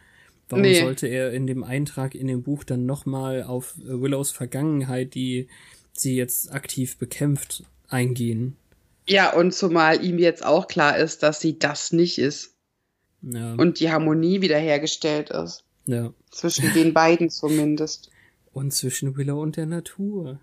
[0.49, 0.81] Warum Nee.
[0.81, 5.49] sollte er in dem Eintrag in dem Buch dann nochmal auf äh, Willows Vergangenheit, die
[5.93, 8.57] sie jetzt aktiv bekämpft, eingehen?
[9.09, 12.55] Ja, und zumal ihm jetzt auch klar ist, dass sie das nicht ist
[13.23, 15.65] Ja, und die Harmonie wiederhergestellt ist.
[15.87, 16.13] ja.
[16.31, 18.11] Zwischen den beiden zumindest.
[18.55, 20.41] Und zwischen Willow und der Natur.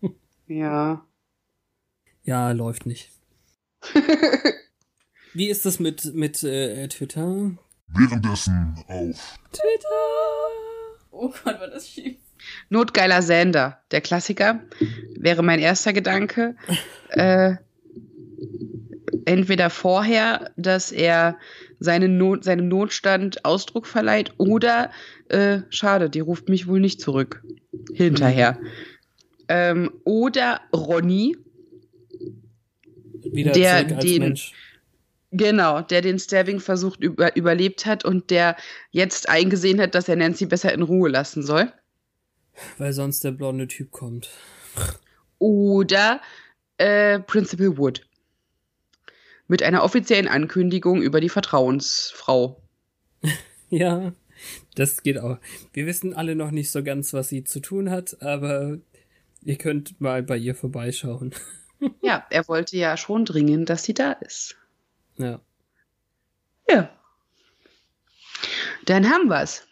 [0.46, 1.06] Ja.
[2.22, 3.10] Ja, läuft nicht.
[5.32, 7.52] Wie ist das mit, mit äh, Twitter?
[7.86, 9.88] Währenddessen auf Twitter!
[11.12, 12.18] Oh Gott, war das schief.
[12.68, 14.60] Notgeiler Sander, der Klassiker,
[15.16, 16.56] wäre mein erster Gedanke.
[17.08, 17.54] äh,
[19.24, 21.38] entweder vorher, dass er
[21.80, 24.90] seine Not, seinem Notstand Ausdruck verleiht, oder
[25.28, 27.42] äh, schade, die ruft mich wohl nicht zurück.
[27.92, 28.58] Hinterher.
[29.48, 31.36] Ähm, oder Ronny,
[33.24, 34.52] Wieder Der den- Mensch.
[35.32, 38.56] genau, der den Stabbing-Versuch über, überlebt hat und der
[38.90, 41.72] jetzt eingesehen hat, dass er Nancy besser in Ruhe lassen soll.
[42.78, 44.28] Weil sonst der blonde Typ kommt.
[45.38, 46.20] Oder
[46.78, 48.06] äh, Principal Wood.
[49.46, 52.60] Mit einer offiziellen Ankündigung über die Vertrauensfrau.
[53.70, 54.12] Ja,
[54.76, 55.38] das geht auch.
[55.72, 58.78] Wir wissen alle noch nicht so ganz, was sie zu tun hat, aber
[59.42, 61.34] ihr könnt mal bei ihr vorbeischauen.
[62.02, 64.56] ja, er wollte ja schon dringend, dass sie da ist.
[65.16, 65.40] Ja.
[66.68, 66.90] Ja.
[68.84, 69.66] Dann haben wir's.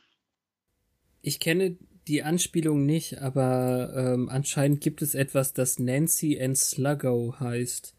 [1.20, 1.76] Ich kenne
[2.08, 7.94] die Anspielung nicht, aber ähm, anscheinend gibt es etwas, das Nancy and Sluggo heißt.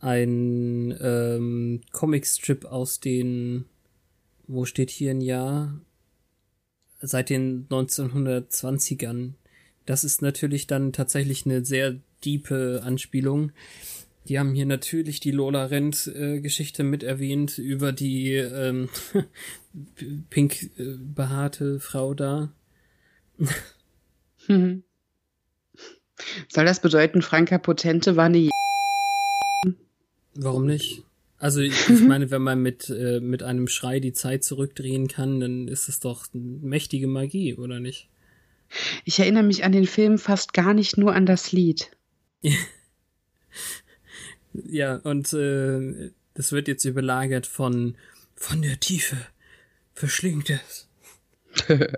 [0.00, 3.64] Ein ähm, Comicstrip aus den,
[4.46, 5.80] wo steht hier ein Jahr?
[7.00, 9.34] Seit den 1920ern.
[9.86, 13.52] Das ist natürlich dann tatsächlich eine sehr diepe Anspielung.
[14.28, 18.90] Die haben hier natürlich die Lola Rent äh, Geschichte mit erwähnt über die ähm,
[20.30, 22.52] pink äh, behaarte Frau da.
[24.48, 24.82] Soll
[26.64, 28.50] das bedeuten, Franka Potente war eine
[30.40, 31.02] Warum nicht?
[31.38, 35.40] Also ich, ich meine, wenn man mit, äh, mit einem Schrei die Zeit zurückdrehen kann,
[35.40, 38.08] dann ist es doch mächtige Magie, oder nicht?
[39.04, 41.90] Ich erinnere mich an den Film fast gar nicht nur an das Lied.
[44.52, 47.96] ja, und äh, das wird jetzt überlagert von
[48.36, 49.16] von der Tiefe
[49.94, 50.88] verschlingt es.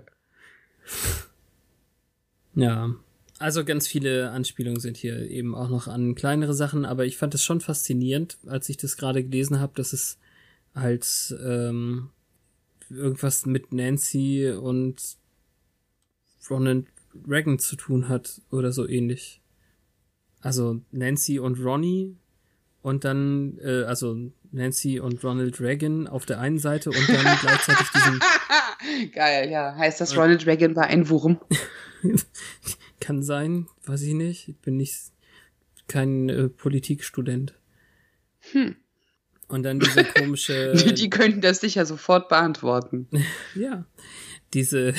[2.55, 2.95] ja,
[3.41, 7.33] also ganz viele Anspielungen sind hier eben auch noch an kleinere Sachen, aber ich fand
[7.35, 10.17] es schon faszinierend, als ich das gerade gelesen habe, dass es
[10.75, 12.09] halt ähm,
[12.89, 15.17] irgendwas mit Nancy und
[16.49, 16.87] Ronald
[17.27, 19.41] Reagan zu tun hat oder so ähnlich.
[20.39, 22.15] Also Nancy und Ronnie
[22.81, 24.17] und dann, äh, also
[24.51, 28.19] Nancy und Ronald Reagan auf der einen Seite und dann gleichzeitig diesen.
[29.13, 29.75] Geil, ja.
[29.75, 31.39] Heißt das, Ronald Reagan war ein Wurm?
[33.01, 34.47] Kann sein, weiß ich nicht.
[34.47, 35.11] Ich bin nicht
[35.87, 37.53] kein äh, Politikstudent.
[38.51, 38.75] Hm.
[39.47, 40.73] Und dann diese komische.
[40.73, 43.09] Die, könnten das sicher sofort beantworten.
[43.55, 43.85] ja.
[44.53, 44.93] Diese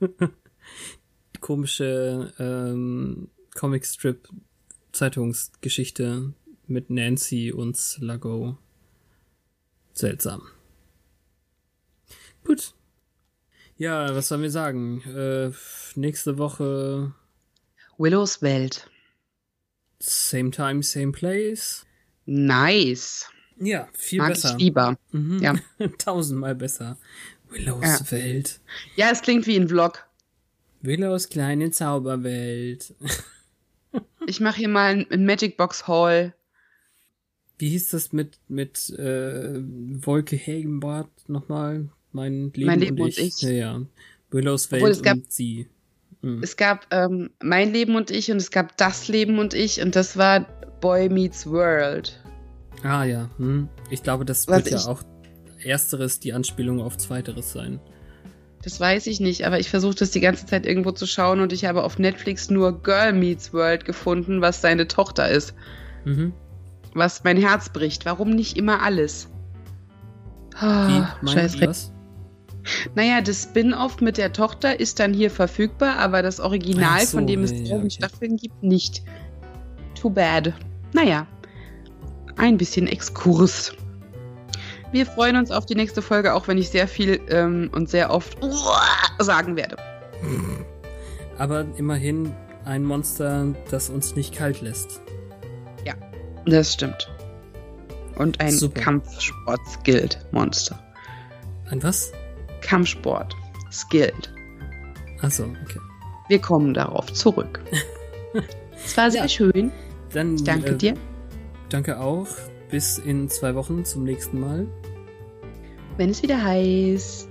[1.40, 4.28] komische ähm, Comicstrip
[4.92, 6.34] Zeitungsgeschichte
[6.66, 8.58] mit Nancy und Sluggo.
[9.92, 10.42] Seltsam.
[12.44, 12.74] Gut.
[13.76, 15.02] Ja, was sollen wir sagen?
[15.02, 15.50] Äh,
[15.98, 17.12] nächste Woche.
[17.98, 18.88] Willows Welt.
[19.98, 21.86] Same time, same place.
[22.26, 23.28] Nice.
[23.58, 24.54] Ja, viel Mag besser.
[24.56, 24.98] Ich lieber.
[25.12, 25.42] Mhm.
[25.42, 25.54] Ja.
[25.98, 26.98] Tausendmal besser.
[27.48, 28.10] Willows Ja.
[28.10, 28.60] Welt.
[28.96, 30.06] Ja, es klingt wie ein Vlog.
[30.82, 32.94] Willows kleine Zauberwelt.
[34.26, 36.34] Ich mache hier mal ein, Magic Box Haul.
[37.58, 41.90] Wie hieß das mit, mit äh, Wolke Hagenbart nochmal?
[42.14, 43.18] Mein Leben, Mein Leben und und ich.
[43.18, 43.42] ich.
[43.42, 43.80] Ja, ja.
[44.30, 45.68] Willows Welt es gab- und sie.
[46.22, 46.42] Mhm.
[46.42, 49.94] Es gab ähm, Mein Leben und ich und es gab Das Leben und ich und
[49.96, 50.46] das war
[50.80, 52.20] Boy Meets World.
[52.82, 53.68] Ah ja, hm.
[53.90, 55.02] ich glaube, das Was wird ja auch
[55.64, 57.80] ersteres die Anspielung auf zweiteres sein.
[58.62, 61.52] Das weiß ich nicht, aber ich versuche das die ganze Zeit irgendwo zu schauen und
[61.52, 65.54] ich habe auf Netflix nur Girl Meets World gefunden, was seine Tochter ist.
[66.04, 66.32] Mhm.
[66.94, 68.04] Was mein Herz bricht.
[68.04, 69.28] Warum nicht immer alles?
[70.52, 71.92] Wie Ah, meint scheiß das?
[72.94, 77.26] Naja, das Spin-off mit der Tochter ist dann hier verfügbar, aber das Original, so, von
[77.26, 77.90] dem es ja, ja, okay.
[77.90, 79.02] Staffeln gibt, nicht.
[80.00, 80.52] Too bad.
[80.92, 81.26] Naja,
[82.36, 83.72] ein bisschen Exkurs.
[84.92, 88.10] Wir freuen uns auf die nächste Folge, auch wenn ich sehr viel ähm, und sehr
[88.10, 88.38] oft
[89.18, 89.76] sagen werde.
[91.36, 92.32] Aber immerhin
[92.64, 95.00] ein Monster, das uns nicht kalt lässt.
[96.46, 97.10] Das stimmt.
[98.16, 98.80] Und ein Super.
[98.80, 100.78] Kampfsport-Skilled-Monster.
[101.70, 102.12] Ein was?
[102.64, 103.34] Kampfsport.
[103.70, 104.32] Skilled.
[105.22, 105.78] Achso, okay.
[106.28, 107.60] Wir kommen darauf zurück.
[108.84, 109.28] Es war sehr Ja.
[109.28, 109.70] schön.
[110.12, 110.94] Dann Ich danke äh, dir.
[111.68, 112.26] Danke auch.
[112.70, 114.66] Bis in zwei Wochen zum nächsten Mal.
[115.96, 117.28] Wenn es wieder heißt.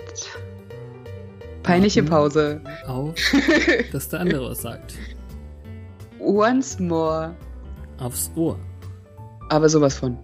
[1.62, 2.10] Peinliche Warten.
[2.10, 2.62] Pause.
[2.88, 3.14] Auch,
[3.92, 4.94] dass der andere was sagt.
[6.20, 7.36] Once more.
[8.00, 8.58] Aufs Ohr.
[9.50, 10.18] Aber sowas von.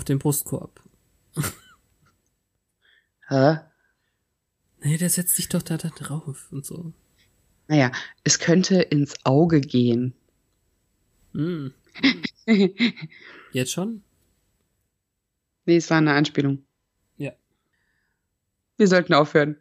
[0.00, 0.82] Auf den Brustkorb.
[3.28, 3.58] Hä?
[4.82, 6.94] Nee, der setzt sich doch da, da drauf und so.
[7.68, 7.92] Naja,
[8.24, 10.14] es könnte ins Auge gehen.
[11.34, 11.74] Hm.
[13.52, 14.02] Jetzt schon?
[15.66, 16.64] nee, es war eine Anspielung.
[17.18, 17.32] Ja.
[18.78, 19.58] Wir sollten aufhören.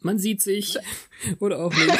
[0.00, 0.76] man sieht sich.
[1.38, 1.98] Oder auch nicht.